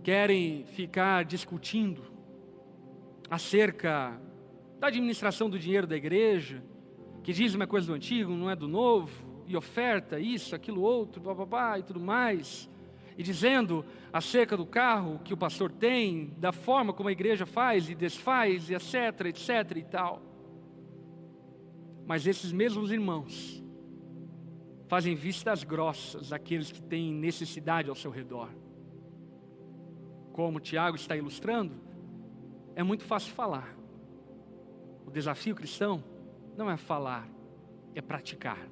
querem 0.00 0.64
ficar 0.64 1.24
discutindo 1.24 2.04
acerca 3.28 4.16
da 4.78 4.86
administração 4.86 5.50
do 5.50 5.58
dinheiro 5.58 5.88
da 5.88 5.96
igreja, 5.96 6.62
que 7.24 7.32
diz 7.32 7.52
uma 7.52 7.66
coisa 7.66 7.88
do 7.88 7.94
antigo, 7.94 8.30
não 8.30 8.48
é 8.48 8.54
do 8.54 8.68
novo, 8.68 9.10
e 9.44 9.56
oferta 9.56 10.20
isso, 10.20 10.54
aquilo 10.54 10.82
outro, 10.82 11.20
babá 11.20 11.80
e 11.80 11.82
tudo 11.82 11.98
mais, 11.98 12.70
e 13.18 13.24
dizendo 13.24 13.84
acerca 14.12 14.56
do 14.56 14.66
carro 14.66 15.18
que 15.24 15.34
o 15.34 15.36
pastor 15.36 15.72
tem, 15.72 16.32
da 16.38 16.52
forma 16.52 16.92
como 16.92 17.08
a 17.08 17.12
igreja 17.12 17.44
faz 17.44 17.90
e 17.90 17.94
desfaz, 17.96 18.70
e 18.70 18.74
etc, 18.76 19.26
etc 19.26 19.76
e 19.78 19.82
tal. 19.82 20.22
Mas 22.06 22.24
esses 22.24 22.52
mesmos 22.52 22.92
irmãos 22.92 23.61
fazem 24.92 25.14
vistas 25.14 25.64
grossas 25.64 26.34
àqueles 26.34 26.70
que 26.70 26.82
têm 26.82 27.14
necessidade 27.14 27.88
ao 27.88 27.94
seu 27.94 28.10
redor. 28.10 28.50
Como 30.34 30.60
Tiago 30.60 30.96
está 30.96 31.16
ilustrando, 31.16 31.80
é 32.76 32.82
muito 32.82 33.02
fácil 33.02 33.32
falar. 33.32 33.74
O 35.06 35.10
desafio 35.10 35.54
cristão 35.54 36.04
não 36.58 36.70
é 36.70 36.76
falar, 36.76 37.26
é 37.94 38.02
praticar. 38.02 38.68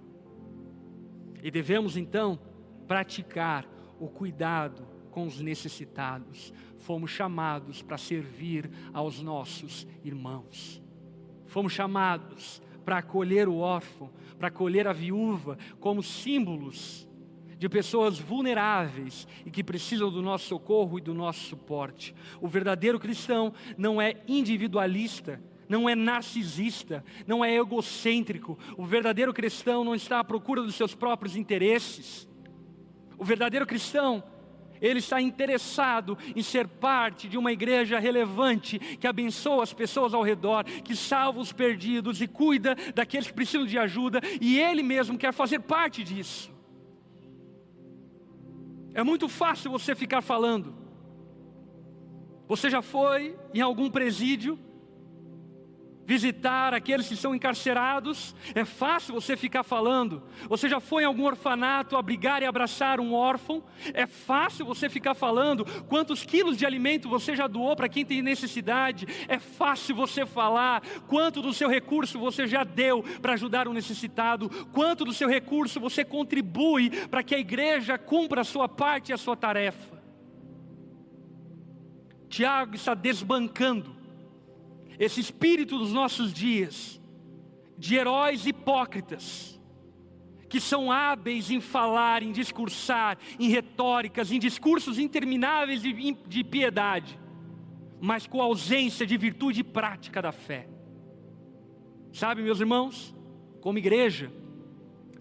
E 1.42 1.50
devemos 1.50 1.96
então 1.96 2.38
praticar 2.86 3.66
o 3.98 4.06
cuidado 4.06 4.86
com 5.10 5.26
os 5.26 5.40
necessitados. 5.40 6.52
Fomos 6.80 7.10
chamados 7.10 7.80
para 7.80 7.96
servir 7.96 8.70
aos 8.92 9.22
nossos 9.22 9.86
irmãos. 10.04 10.82
Fomos 11.46 11.72
chamados 11.72 12.60
para 12.90 12.98
acolher 12.98 13.48
o 13.48 13.58
órfão, 13.58 14.10
para 14.36 14.48
acolher 14.48 14.88
a 14.88 14.92
viúva, 14.92 15.56
como 15.78 16.02
símbolos 16.02 17.08
de 17.56 17.68
pessoas 17.68 18.18
vulneráveis 18.18 19.28
e 19.46 19.50
que 19.50 19.62
precisam 19.62 20.10
do 20.10 20.20
nosso 20.20 20.48
socorro 20.48 20.98
e 20.98 21.00
do 21.00 21.14
nosso 21.14 21.38
suporte. 21.38 22.12
O 22.40 22.48
verdadeiro 22.48 22.98
cristão 22.98 23.54
não 23.78 24.02
é 24.02 24.16
individualista, 24.26 25.40
não 25.68 25.88
é 25.88 25.94
narcisista, 25.94 27.04
não 27.28 27.44
é 27.44 27.54
egocêntrico. 27.54 28.58
O 28.76 28.84
verdadeiro 28.84 29.32
cristão 29.32 29.84
não 29.84 29.94
está 29.94 30.18
à 30.18 30.24
procura 30.24 30.60
dos 30.60 30.74
seus 30.74 30.92
próprios 30.92 31.36
interesses. 31.36 32.28
O 33.16 33.24
verdadeiro 33.24 33.68
cristão, 33.68 34.20
ele 34.80 34.98
está 34.98 35.20
interessado 35.20 36.16
em 36.34 36.42
ser 36.42 36.66
parte 36.66 37.28
de 37.28 37.36
uma 37.36 37.52
igreja 37.52 37.98
relevante 37.98 38.78
que 38.78 39.06
abençoa 39.06 39.62
as 39.62 39.72
pessoas 39.72 40.14
ao 40.14 40.22
redor, 40.22 40.64
que 40.64 40.96
salva 40.96 41.40
os 41.40 41.52
perdidos 41.52 42.20
e 42.20 42.26
cuida 42.26 42.76
daqueles 42.94 43.26
que 43.26 43.34
precisam 43.34 43.66
de 43.66 43.78
ajuda, 43.78 44.20
e 44.40 44.58
ele 44.58 44.82
mesmo 44.82 45.18
quer 45.18 45.32
fazer 45.32 45.60
parte 45.60 46.02
disso. 46.02 46.50
É 48.94 49.02
muito 49.02 49.28
fácil 49.28 49.70
você 49.70 49.94
ficar 49.94 50.20
falando. 50.20 50.74
Você 52.48 52.68
já 52.68 52.82
foi 52.82 53.36
em 53.54 53.60
algum 53.60 53.88
presídio 53.88 54.58
visitar 56.10 56.74
aqueles 56.74 57.06
que 57.06 57.14
são 57.14 57.36
encarcerados, 57.36 58.34
é 58.52 58.64
fácil 58.64 59.14
você 59.14 59.36
ficar 59.36 59.62
falando. 59.62 60.20
Você 60.48 60.68
já 60.68 60.80
foi 60.80 61.04
em 61.04 61.06
algum 61.06 61.24
orfanato 61.24 61.96
abrigar 61.96 62.42
e 62.42 62.46
abraçar 62.46 62.98
um 62.98 63.14
órfão? 63.14 63.62
É 63.94 64.08
fácil 64.08 64.66
você 64.66 64.88
ficar 64.88 65.14
falando 65.14 65.64
quantos 65.84 66.24
quilos 66.24 66.56
de 66.56 66.66
alimento 66.66 67.08
você 67.08 67.36
já 67.36 67.46
doou 67.46 67.76
para 67.76 67.88
quem 67.88 68.04
tem 68.04 68.22
necessidade? 68.22 69.06
É 69.28 69.38
fácil 69.38 69.94
você 69.94 70.26
falar 70.26 70.82
quanto 71.06 71.40
do 71.40 71.52
seu 71.52 71.68
recurso 71.68 72.18
você 72.18 72.44
já 72.44 72.64
deu 72.64 73.04
para 73.22 73.34
ajudar 73.34 73.68
um 73.68 73.72
necessitado? 73.72 74.50
Quanto 74.72 75.04
do 75.04 75.12
seu 75.12 75.28
recurso 75.28 75.78
você 75.78 76.04
contribui 76.04 76.90
para 77.06 77.22
que 77.22 77.36
a 77.36 77.38
igreja 77.38 77.96
cumpra 77.96 78.40
a 78.40 78.44
sua 78.44 78.68
parte 78.68 79.10
e 79.10 79.12
a 79.12 79.16
sua 79.16 79.36
tarefa? 79.36 80.02
Tiago 82.28 82.74
está 82.74 82.94
desbancando 82.94 83.99
esse 85.00 85.18
espírito 85.18 85.78
dos 85.78 85.94
nossos 85.94 86.30
dias, 86.30 87.00
de 87.78 87.96
heróis 87.96 88.44
hipócritas, 88.46 89.58
que 90.46 90.60
são 90.60 90.92
hábeis 90.92 91.50
em 91.50 91.58
falar, 91.58 92.22
em 92.22 92.30
discursar, 92.30 93.16
em 93.38 93.48
retóricas, 93.48 94.30
em 94.30 94.38
discursos 94.38 94.98
intermináveis 94.98 95.80
de, 95.80 96.12
de 96.28 96.44
piedade, 96.44 97.18
mas 97.98 98.26
com 98.26 98.42
ausência 98.42 99.06
de 99.06 99.16
virtude 99.16 99.64
prática 99.64 100.20
da 100.20 100.32
fé. 100.32 100.68
Sabe, 102.12 102.42
meus 102.42 102.60
irmãos, 102.60 103.16
como 103.62 103.78
igreja, 103.78 104.30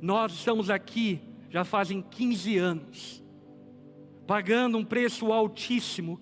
nós 0.01 0.34
estamos 0.34 0.69
aqui 0.69 1.21
já 1.49 1.63
fazem 1.63 2.01
15 2.01 2.57
anos, 2.57 3.23
pagando 4.27 4.77
um 4.77 4.84
preço 4.84 5.32
altíssimo 5.32 6.19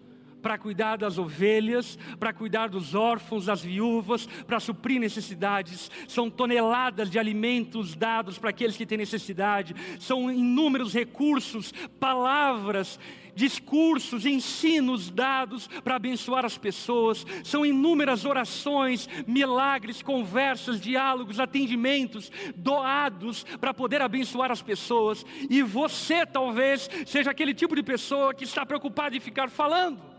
para 0.47 0.57
cuidar 0.57 0.95
das 0.95 1.17
ovelhas, 1.17 1.99
para 2.17 2.31
cuidar 2.31 2.69
dos 2.69 2.95
órfãos, 2.95 3.47
das 3.47 3.61
viúvas, 3.61 4.27
para 4.47 4.61
suprir 4.61 4.97
necessidades. 4.97 5.91
São 6.07 6.29
toneladas 6.29 7.09
de 7.09 7.19
alimentos 7.19 7.97
dados 7.97 8.37
para 8.37 8.51
aqueles 8.51 8.77
que 8.77 8.85
têm 8.85 8.97
necessidade. 8.97 9.75
São 9.99 10.31
inúmeros 10.31 10.93
recursos, 10.93 11.73
palavras, 11.99 12.97
discursos, 13.35 14.25
ensinos 14.25 15.09
dados 15.09 15.67
para 15.83 15.97
abençoar 15.97 16.45
as 16.45 16.57
pessoas. 16.57 17.25
São 17.43 17.65
inúmeras 17.65 18.23
orações, 18.23 19.09
milagres, 19.27 20.01
conversas, 20.01 20.79
diálogos, 20.79 21.41
atendimentos 21.41 22.31
doados 22.55 23.43
para 23.59 23.73
poder 23.73 24.01
abençoar 24.01 24.49
as 24.49 24.61
pessoas. 24.61 25.25
E 25.49 25.61
você 25.61 26.25
talvez 26.25 26.89
seja 27.05 27.31
aquele 27.31 27.53
tipo 27.53 27.75
de 27.75 27.83
pessoa 27.83 28.33
que 28.33 28.45
está 28.45 28.65
preocupado 28.65 29.13
em 29.13 29.19
ficar 29.19 29.49
falando 29.49 30.15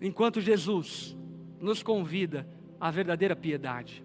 enquanto 0.00 0.40
Jesus 0.40 1.16
nos 1.60 1.82
convida 1.82 2.48
à 2.80 2.90
verdadeira 2.90 3.34
piedade. 3.34 4.04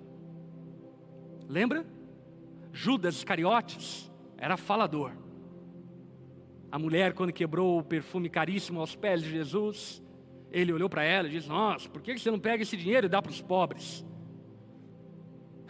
Lembra? 1.47 1.85
Judas 2.71 3.15
Iscariotes 3.15 4.11
era 4.37 4.57
falador. 4.57 5.11
A 6.71 6.79
mulher, 6.79 7.13
quando 7.13 7.31
quebrou 7.31 7.79
o 7.79 7.83
perfume 7.83 8.29
caríssimo 8.29 8.79
aos 8.79 8.95
pés 8.95 9.21
de 9.21 9.29
Jesus, 9.29 10.01
ele 10.51 10.73
olhou 10.73 10.89
para 10.89 11.03
ela 11.03 11.27
e 11.27 11.31
disse: 11.31 11.47
Nossa, 11.47 11.87
por 11.87 12.01
que 12.01 12.17
você 12.17 12.31
não 12.31 12.39
pega 12.39 12.63
esse 12.63 12.75
dinheiro 12.75 13.05
e 13.05 13.09
dá 13.09 13.21
para 13.21 13.31
os 13.31 13.41
pobres? 13.41 14.03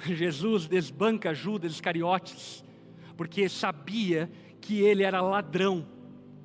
Jesus 0.06 0.68
desbanca 0.68 1.34
Judas 1.34 1.74
Iscariotes, 1.74 2.64
porque 3.18 3.48
sabia 3.50 4.32
que 4.62 4.82
ele 4.82 5.04
era 5.04 5.22
ladrão 5.22 5.86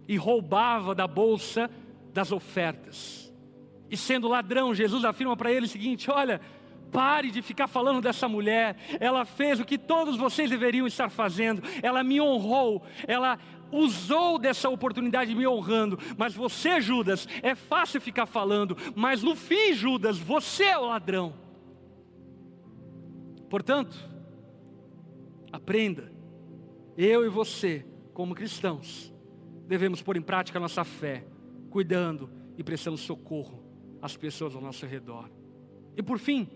e 0.06 0.16
roubava 0.16 0.94
da 0.94 1.06
bolsa 1.06 1.70
das 2.12 2.32
ofertas. 2.32 3.27
E 3.90 3.96
sendo 3.96 4.28
ladrão, 4.28 4.74
Jesus 4.74 5.04
afirma 5.04 5.36
para 5.36 5.52
ele 5.52 5.66
o 5.66 5.68
seguinte: 5.68 6.10
olha, 6.10 6.40
pare 6.90 7.30
de 7.30 7.42
ficar 7.42 7.66
falando 7.66 8.00
dessa 8.00 8.28
mulher, 8.28 8.76
ela 9.00 9.24
fez 9.24 9.60
o 9.60 9.64
que 9.64 9.78
todos 9.78 10.16
vocês 10.16 10.50
deveriam 10.50 10.86
estar 10.86 11.10
fazendo, 11.10 11.62
ela 11.82 12.02
me 12.02 12.20
honrou, 12.20 12.82
ela 13.06 13.38
usou 13.70 14.38
dessa 14.38 14.68
oportunidade 14.68 15.34
me 15.34 15.46
honrando, 15.46 15.98
mas 16.16 16.34
você, 16.34 16.80
Judas, 16.80 17.28
é 17.42 17.54
fácil 17.54 18.00
ficar 18.00 18.26
falando, 18.26 18.76
mas 18.94 19.22
no 19.22 19.34
fim, 19.34 19.74
Judas, 19.74 20.18
você 20.18 20.64
é 20.64 20.78
o 20.78 20.86
ladrão. 20.86 21.34
Portanto, 23.50 23.96
aprenda, 25.52 26.12
eu 26.96 27.24
e 27.24 27.28
você, 27.28 27.86
como 28.12 28.34
cristãos, 28.34 29.12
devemos 29.66 30.02
pôr 30.02 30.16
em 30.16 30.22
prática 30.22 30.58
a 30.58 30.60
nossa 30.60 30.84
fé, 30.84 31.24
cuidando 31.70 32.30
e 32.56 32.64
prestando 32.64 32.96
socorro 32.96 33.67
as 34.00 34.16
pessoas 34.16 34.54
ao 34.54 34.60
nosso 34.62 34.86
redor. 34.86 35.28
E 35.96 36.02
por 36.02 36.18
fim, 36.18 36.48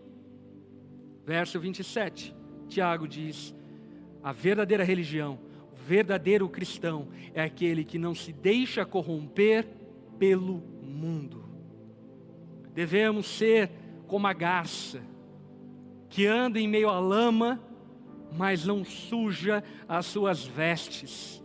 verso 1.24 1.58
27, 1.58 2.34
Tiago 2.68 3.06
diz: 3.06 3.54
a 4.22 4.32
verdadeira 4.32 4.84
religião, 4.84 5.38
o 5.72 5.76
verdadeiro 5.76 6.48
cristão 6.48 7.08
é 7.34 7.42
aquele 7.42 7.84
que 7.84 7.98
não 7.98 8.14
se 8.14 8.32
deixa 8.32 8.84
corromper 8.84 9.66
pelo 10.18 10.62
mundo. 10.82 11.44
Devemos 12.72 13.26
ser 13.26 13.70
como 14.06 14.26
a 14.26 14.32
garça, 14.32 15.02
que 16.08 16.26
anda 16.26 16.60
em 16.60 16.68
meio 16.68 16.88
à 16.88 17.00
lama, 17.00 17.60
mas 18.36 18.64
não 18.64 18.84
suja 18.84 19.64
as 19.88 20.06
suas 20.06 20.44
vestes. 20.44 21.42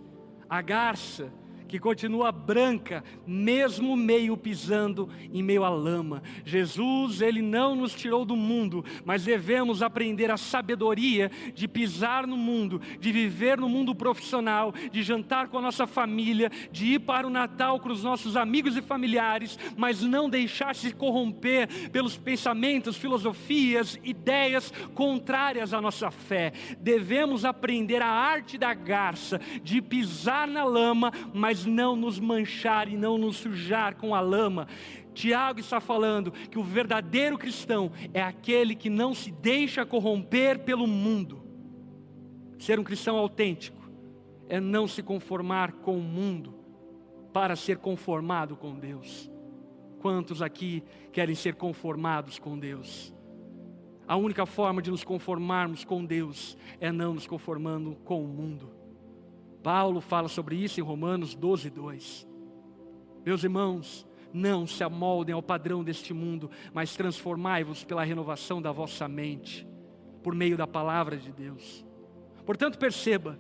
A 0.50 0.62
garça 0.62 1.34
que 1.68 1.80
continua 1.80 2.32
branca, 2.32 3.04
mesmo 3.26 3.96
meio 3.96 4.38
pisando 4.38 5.10
em 5.34 5.44
meio 5.44 5.64
à 5.64 5.70
lama. 5.70 6.24
Jesus, 6.46 7.22
ele 7.22 7.42
não 7.42 7.76
nos 7.76 7.94
tirou 7.94 8.26
do 8.26 8.36
mundo, 8.36 8.84
mas 9.06 9.26
devemos 9.26 9.82
aprender 9.82 10.32
a 10.32 10.38
sabedoria 10.38 11.30
de 11.54 11.68
pisar 11.68 12.26
no 12.26 12.38
mundo, 12.38 12.82
de 13.00 13.12
viver 13.12 13.58
no 13.58 13.70
mundo 13.70 13.94
profissional, 13.94 14.74
de 14.92 15.04
jantar 15.04 15.48
com 15.48 15.58
a 15.58 15.62
nossa 15.62 15.86
família, 15.86 16.50
de 16.72 16.94
ir 16.94 17.00
para 17.00 17.28
o 17.28 17.30
Natal 17.30 17.80
com 17.80 17.90
os 17.90 18.04
nossos 18.04 18.36
amigos 18.36 18.78
e 18.78 18.82
familiares, 18.82 19.58
mas 19.76 20.02
não 20.02 20.30
deixar 20.30 20.76
se 20.76 20.94
corromper 20.94 21.68
pelos 21.90 22.18
pensamentos, 22.18 22.98
filosofias, 22.98 24.00
ideias 24.04 24.72
contrárias 24.94 25.74
à 25.74 25.82
nossa 25.82 26.10
fé. 26.12 26.52
Devemos 26.80 27.46
aprender 27.46 28.02
a 28.02 28.10
arte 28.10 28.58
da 28.58 28.74
garça, 28.74 29.40
de 29.64 29.82
pisar 29.82 30.48
na 30.48 30.64
lama, 30.64 31.12
mas 31.34 31.57
mas 31.58 31.66
não 31.66 31.96
nos 31.96 32.20
manchar 32.20 32.88
e 32.88 32.96
não 32.96 33.18
nos 33.18 33.38
sujar 33.38 33.96
com 33.96 34.14
a 34.14 34.20
lama. 34.20 34.68
Tiago 35.14 35.60
está 35.60 35.80
falando 35.80 36.32
que 36.32 36.60
o 36.60 36.64
verdadeiro 36.64 37.38
cristão 37.38 37.92
é 38.14 38.22
aquele 38.22 38.76
que 38.76 38.90
não 38.90 39.14
se 39.14 39.32
deixa 39.32 39.86
corromper 39.86 40.60
pelo 40.60 40.86
mundo. 40.86 41.42
Ser 42.60 42.80
um 42.80 42.84
cristão 42.84 43.18
autêntico 43.18 43.90
é 44.48 44.60
não 44.60 44.88
se 44.88 45.02
conformar 45.02 45.72
com 45.72 45.98
o 45.98 46.02
mundo 46.02 46.54
para 47.34 47.56
ser 47.56 47.78
conformado 47.78 48.56
com 48.56 48.78
Deus. 48.78 49.30
Quantos 50.00 50.42
aqui 50.42 50.84
querem 51.12 51.34
ser 51.34 51.56
conformados 51.56 52.38
com 52.38 52.58
Deus? 52.58 53.14
A 54.08 54.16
única 54.16 54.46
forma 54.46 54.82
de 54.82 54.92
nos 54.92 55.04
conformarmos 55.04 55.84
com 55.84 56.06
Deus 56.06 56.56
é 56.80 56.92
não 56.92 57.16
nos 57.16 57.26
conformando 57.26 57.96
com 58.06 58.24
o 58.24 58.28
mundo. 58.28 58.77
Paulo 59.68 60.00
fala 60.00 60.30
sobre 60.30 60.56
isso 60.56 60.80
em 60.80 60.84
Romanos 60.84 61.36
12, 61.36 61.70
2. 61.70 62.26
Meus 63.26 63.44
irmãos, 63.44 64.08
não 64.32 64.66
se 64.66 64.82
amoldem 64.82 65.36
ao 65.36 65.44
padrão 65.44 65.84
deste 65.84 66.14
mundo, 66.14 66.50
mas 66.74 66.96
transformai-vos 66.96 67.84
pela 67.84 68.02
renovação 68.06 68.62
da 68.62 68.72
vossa 68.72 69.10
mente, 69.10 69.68
por 70.24 70.34
meio 70.34 70.56
da 70.56 70.66
palavra 70.66 71.18
de 71.18 71.34
Deus. 71.34 71.86
Portanto, 72.46 72.80
perceba, 72.80 73.38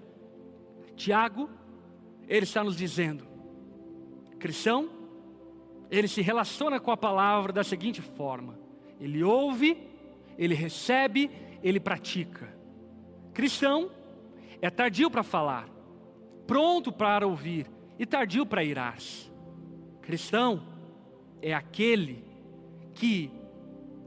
Tiago, 0.97 1.49
ele 2.27 2.43
está 2.43 2.61
nos 2.61 2.75
dizendo: 2.75 3.25
cristão, 4.37 4.89
ele 5.89 6.09
se 6.09 6.21
relaciona 6.21 6.77
com 6.77 6.91
a 6.91 6.97
palavra 6.97 7.53
da 7.53 7.63
seguinte 7.63 8.01
forma: 8.01 8.59
ele 8.99 9.23
ouve, 9.23 9.81
ele 10.37 10.55
recebe, 10.55 11.31
ele 11.63 11.79
pratica. 11.79 12.53
Cristão 13.33 13.89
é 14.61 14.69
tardio 14.69 15.09
para 15.09 15.23
falar, 15.23 15.76
pronto 16.47 16.91
para 16.91 17.27
ouvir 17.27 17.69
e 17.99 18.05
tardio 18.05 18.45
para 18.45 18.63
irar-se. 18.63 19.31
Cristão 20.01 20.63
é 21.41 21.53
aquele 21.53 22.23
que 22.93 23.29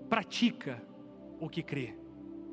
pratica 0.08 0.82
o 1.38 1.48
que 1.48 1.62
crê, 1.62 1.94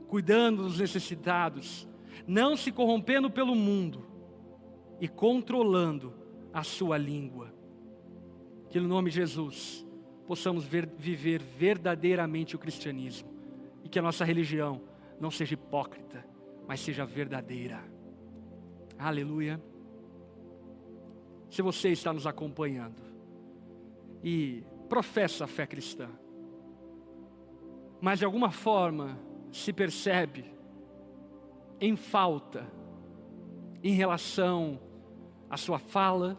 cuidando 0.08 0.64
dos 0.64 0.80
necessitados, 0.80 1.88
não 2.28 2.56
se 2.56 2.72
corrompendo 2.72 3.30
pelo 3.32 3.56
mundo 3.56 4.06
e 5.00 5.08
controlando 5.08 6.14
a 6.54 6.64
sua 6.64 6.98
língua. 6.98 7.54
Que 8.70 8.80
no 8.80 8.88
nome 8.88 9.10
de 9.10 9.16
Jesus 9.16 9.86
possamos 10.28 10.66
ver, 10.66 10.88
viver 10.98 11.42
verdadeiramente 11.42 12.56
o 12.56 12.60
cristianismo 12.60 13.30
e 13.84 13.90
que 13.90 13.98
a 13.98 14.02
nossa 14.02 14.26
religião 14.26 14.82
não 15.20 15.32
seja 15.32 15.54
hipócrita, 15.54 16.26
mas 16.68 16.82
seja 16.82 17.06
verdadeira. 17.06 17.82
Aleluia. 19.00 19.62
Se 21.50 21.62
você 21.62 21.90
está 21.90 22.12
nos 22.12 22.28
acompanhando. 22.28 23.02
E 24.24 24.64
professa 24.90 25.46
a 25.46 25.48
fé 25.48 25.66
cristã, 25.68 26.10
mas 28.02 28.20
de 28.20 28.26
alguma 28.26 28.52
forma 28.52 29.18
se 29.52 29.74
percebe 29.74 30.46
em 31.80 31.96
falta 31.96 32.68
em 33.84 33.94
relação 33.94 34.80
à 35.50 35.58
sua 35.58 35.80
fala, 35.80 36.38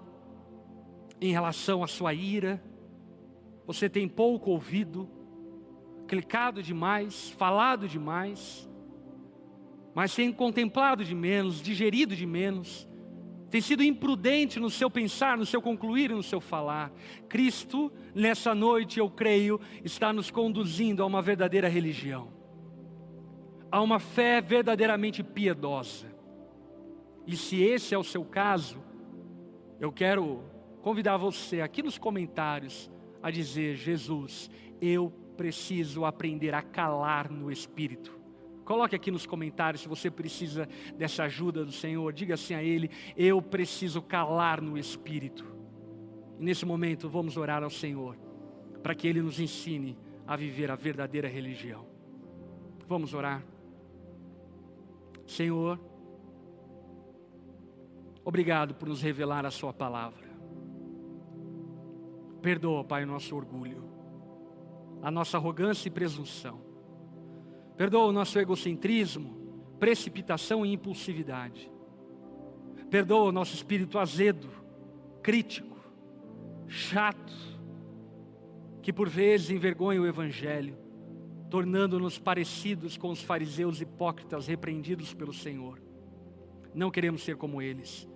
em 1.20 1.32
relação 1.32 1.82
à 1.82 1.86
sua 1.86 2.12
ira, 2.12 2.62
você 3.66 3.88
tem 3.88 4.09
pouco 4.09 4.50
ouvido, 4.50 5.09
clicado 6.06 6.62
demais, 6.62 7.30
falado 7.30 7.88
demais, 7.88 8.68
mas 9.94 10.14
tem 10.14 10.32
contemplado 10.32 11.04
de 11.04 11.14
menos, 11.14 11.61
digerido 11.61 12.14
de 12.14 12.26
menos, 12.26 12.88
tem 13.51 13.61
sido 13.61 13.82
imprudente 13.82 14.61
no 14.61 14.68
seu 14.68 14.90
pensar, 14.90 15.38
no 15.38 15.46
seu 15.46 15.62
concluir 15.62 16.11
e 16.11 16.14
no 16.14 16.22
seu 16.22 16.40
falar. 16.40 16.92
Cristo, 17.28 17.90
nessa 18.14 18.55
noite, 18.55 18.99
eu 18.99 19.09
creio, 19.09 19.61
está 19.82 20.12
nos 20.12 20.30
conduzindo 20.30 21.03
a 21.03 21.07
uma 21.07 21.22
verdadeira 21.22 21.68
religião, 21.68 22.28
a 23.70 23.80
uma 23.80 23.99
fé 23.99 24.40
verdadeiramente 24.40 25.22
piedosa. 25.22 26.07
E 27.26 27.36
se 27.36 27.62
esse 27.62 27.94
é 27.94 27.99
o 27.99 28.05
seu 28.05 28.24
caso, 28.24 28.82
eu 29.80 29.92
quero 29.92 30.42
convidar 30.82 31.16
você 31.16 31.61
aqui 31.61 31.82
nos 31.82 31.96
comentários 31.96 32.90
a 33.22 33.30
dizer: 33.30 33.76
Jesus, 33.76 34.51
eu 34.80 35.11
preciso 35.36 36.05
aprender 36.05 36.55
a 36.55 36.61
calar 36.62 37.30
no 37.30 37.51
espírito. 37.51 38.18
Coloque 38.69 38.95
aqui 38.95 39.11
nos 39.11 39.25
comentários 39.25 39.81
se 39.81 39.89
você 39.89 40.11
precisa 40.11 40.69
dessa 40.95 41.23
ajuda 41.23 41.64
do 41.64 41.73
Senhor. 41.73 42.12
Diga 42.12 42.35
assim 42.35 42.53
a 42.53 42.62
Ele: 42.62 42.91
Eu 43.16 43.41
preciso 43.41 44.03
calar 44.03 44.61
no 44.61 44.77
espírito. 44.77 45.43
E 46.39 46.45
nesse 46.45 46.66
momento 46.66 47.09
vamos 47.09 47.39
orar 47.39 47.62
ao 47.62 47.71
Senhor 47.71 48.14
para 48.83 48.95
que 48.95 49.09
Ele 49.09 49.23
nos 49.23 49.41
ensine 49.41 49.97
a 50.27 50.37
viver 50.37 50.71
a 50.71 50.77
verdadeira 50.77 51.27
religião. 51.27 51.87
Vamos 52.87 53.14
orar. 53.14 53.43
Senhor, 55.27 55.81
obrigado 58.23 58.75
por 58.75 58.87
nos 58.87 59.01
revelar 59.01 59.47
a 59.47 59.51
Sua 59.51 59.73
palavra. 59.73 60.29
Perdoa, 62.43 62.85
Pai, 62.85 63.05
o 63.05 63.07
nosso 63.07 63.35
orgulho, 63.35 63.83
a 65.01 65.11
nossa 65.11 65.39
arrogância 65.39 65.89
e 65.89 65.91
presunção. 65.91 66.68
Perdoa 67.79 68.07
o 68.07 68.12
nosso 68.12 68.37
egocentrismo, 68.41 69.37
precipitação 69.79 70.66
e 70.66 70.72
impulsividade. 70.72 71.70
Perdoa 72.91 73.29
o 73.29 73.33
nosso 73.33 73.55
espírito 73.55 74.01
azedo, 74.01 74.49
crítico, 75.22 75.79
chato, 76.66 77.33
que 78.83 78.93
por 78.93 79.09
vezes 79.09 79.51
envergonha 79.51 80.03
o 80.03 80.07
Evangelho, 80.09 80.76
tornando-nos 81.49 82.18
parecidos 82.18 82.97
com 82.97 83.11
os 83.11 83.22
fariseus 83.22 83.81
hipócritas 83.81 84.49
repreendidos 84.49 85.14
pelo 85.14 85.33
Senhor. 85.33 85.81
Não 86.74 86.91
queremos 86.91 87.22
ser 87.22 87.37
como 87.37 87.62
eles. 87.62 88.09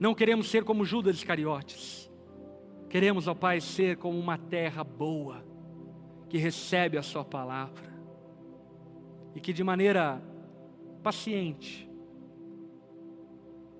Não 0.00 0.12
queremos 0.12 0.50
ser 0.50 0.64
como 0.64 0.84
Judas 0.84 1.14
Iscariotes. 1.14 2.10
Queremos, 2.90 3.28
ó 3.28 3.34
Pai, 3.34 3.60
ser 3.60 3.96
como 3.96 4.18
uma 4.18 4.36
terra 4.36 4.82
boa, 4.82 5.46
que 6.28 6.36
recebe 6.36 6.98
a 6.98 7.02
Sua 7.02 7.24
palavra 7.24 7.91
e 9.34 9.40
que 9.40 9.52
de 9.52 9.64
maneira 9.64 10.22
paciente 11.02 11.88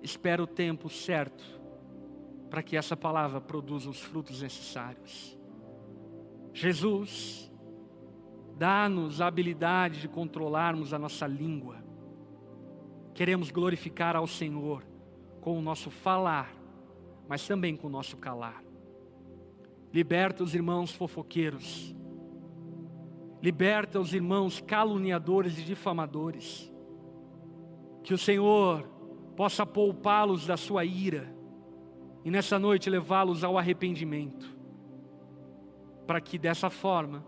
espera 0.01 0.43
o 0.43 0.47
tempo 0.47 0.89
certo 0.89 1.43
para 2.49 2.61
que 2.61 2.77
essa 2.77 2.95
palavra 2.95 3.41
produza 3.41 3.89
os 3.89 3.99
frutos 3.99 4.41
necessários. 4.41 5.37
Jesus, 6.53 7.51
dá-nos 8.55 9.21
a 9.21 9.27
habilidade 9.27 10.01
de 10.01 10.07
controlarmos 10.07 10.93
a 10.93 10.99
nossa 10.99 11.25
língua. 11.25 11.83
Queremos 13.13 13.49
glorificar 13.49 14.15
ao 14.15 14.27
Senhor 14.27 14.83
com 15.41 15.57
o 15.57 15.61
nosso 15.61 15.89
falar, 15.89 16.53
mas 17.27 17.47
também 17.47 17.75
com 17.75 17.87
o 17.87 17.89
nosso 17.89 18.17
calar. 18.17 18.63
Liberta 19.91 20.43
os 20.43 20.53
irmãos 20.53 20.91
fofoqueiros. 20.91 21.95
Liberta 23.43 23.99
os 23.99 24.13
irmãos 24.13 24.61
caluniadores 24.61 25.59
e 25.59 25.63
difamadores. 25.63 26.73
Que 28.01 28.13
o 28.13 28.17
Senhor 28.17 28.87
possa 29.35 29.65
poupá-los 29.65 30.47
da 30.47 30.55
sua 30.55 30.85
ira 30.85 31.35
e 32.23 32.31
nessa 32.31 32.57
noite 32.57 32.89
levá-los 32.89 33.43
ao 33.43 33.57
arrependimento. 33.57 34.55
Para 36.07 36.21
que 36.21 36.37
dessa 36.37 36.69
forma 36.69 37.25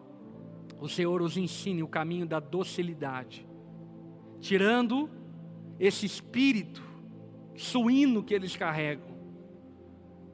o 0.80 0.88
Senhor 0.88 1.22
os 1.22 1.36
ensine 1.36 1.84
o 1.84 1.88
caminho 1.88 2.26
da 2.26 2.40
docilidade, 2.40 3.46
tirando 4.40 5.10
esse 5.78 6.06
espírito 6.06 6.82
suíno 7.58 8.24
que 8.24 8.34
eles 8.34 8.56
carregam 8.56 9.18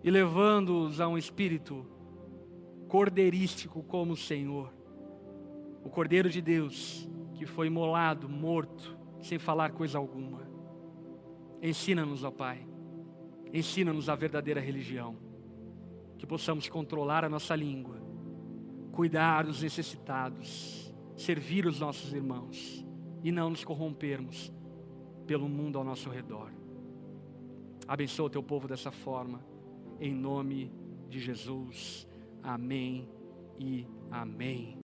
e 0.03 0.11
levando-os 0.11 1.01
a 1.01 1.07
um 1.07 1.17
espírito 1.17 1.87
cordeirístico 2.87 3.81
como 3.81 4.13
o 4.13 4.17
Senhor. 4.17 4.80
O 5.83 5.89
Cordeiro 5.89 6.29
de 6.29 6.41
Deus, 6.41 7.09
que 7.33 7.45
foi 7.45 7.67
imolado, 7.67 8.29
morto, 8.29 8.97
sem 9.21 9.39
falar 9.39 9.71
coisa 9.71 9.97
alguma. 9.97 10.41
Ensina-nos, 11.61 12.23
ó 12.23 12.31
Pai. 12.31 12.65
Ensina-nos 13.53 14.09
a 14.09 14.15
verdadeira 14.15 14.59
religião. 14.59 15.15
Que 16.17 16.25
possamos 16.25 16.69
controlar 16.69 17.25
a 17.25 17.29
nossa 17.29 17.55
língua, 17.55 18.01
cuidar 18.91 19.45
dos 19.45 19.61
necessitados, 19.61 20.93
servir 21.15 21.65
os 21.65 21.79
nossos 21.79 22.13
irmãos 22.13 22.85
e 23.23 23.31
não 23.31 23.49
nos 23.49 23.63
corrompermos 23.63 24.51
pelo 25.25 25.47
mundo 25.47 25.77
ao 25.77 25.83
nosso 25.83 26.09
redor. 26.09 26.51
Abençoa 27.87 28.27
o 28.27 28.29
teu 28.29 28.43
povo 28.43 28.67
dessa 28.67 28.91
forma, 28.91 29.43
em 29.99 30.13
nome 30.13 30.71
de 31.09 31.19
Jesus. 31.19 32.07
Amém 32.43 33.09
e 33.59 33.87
amém. 34.09 34.77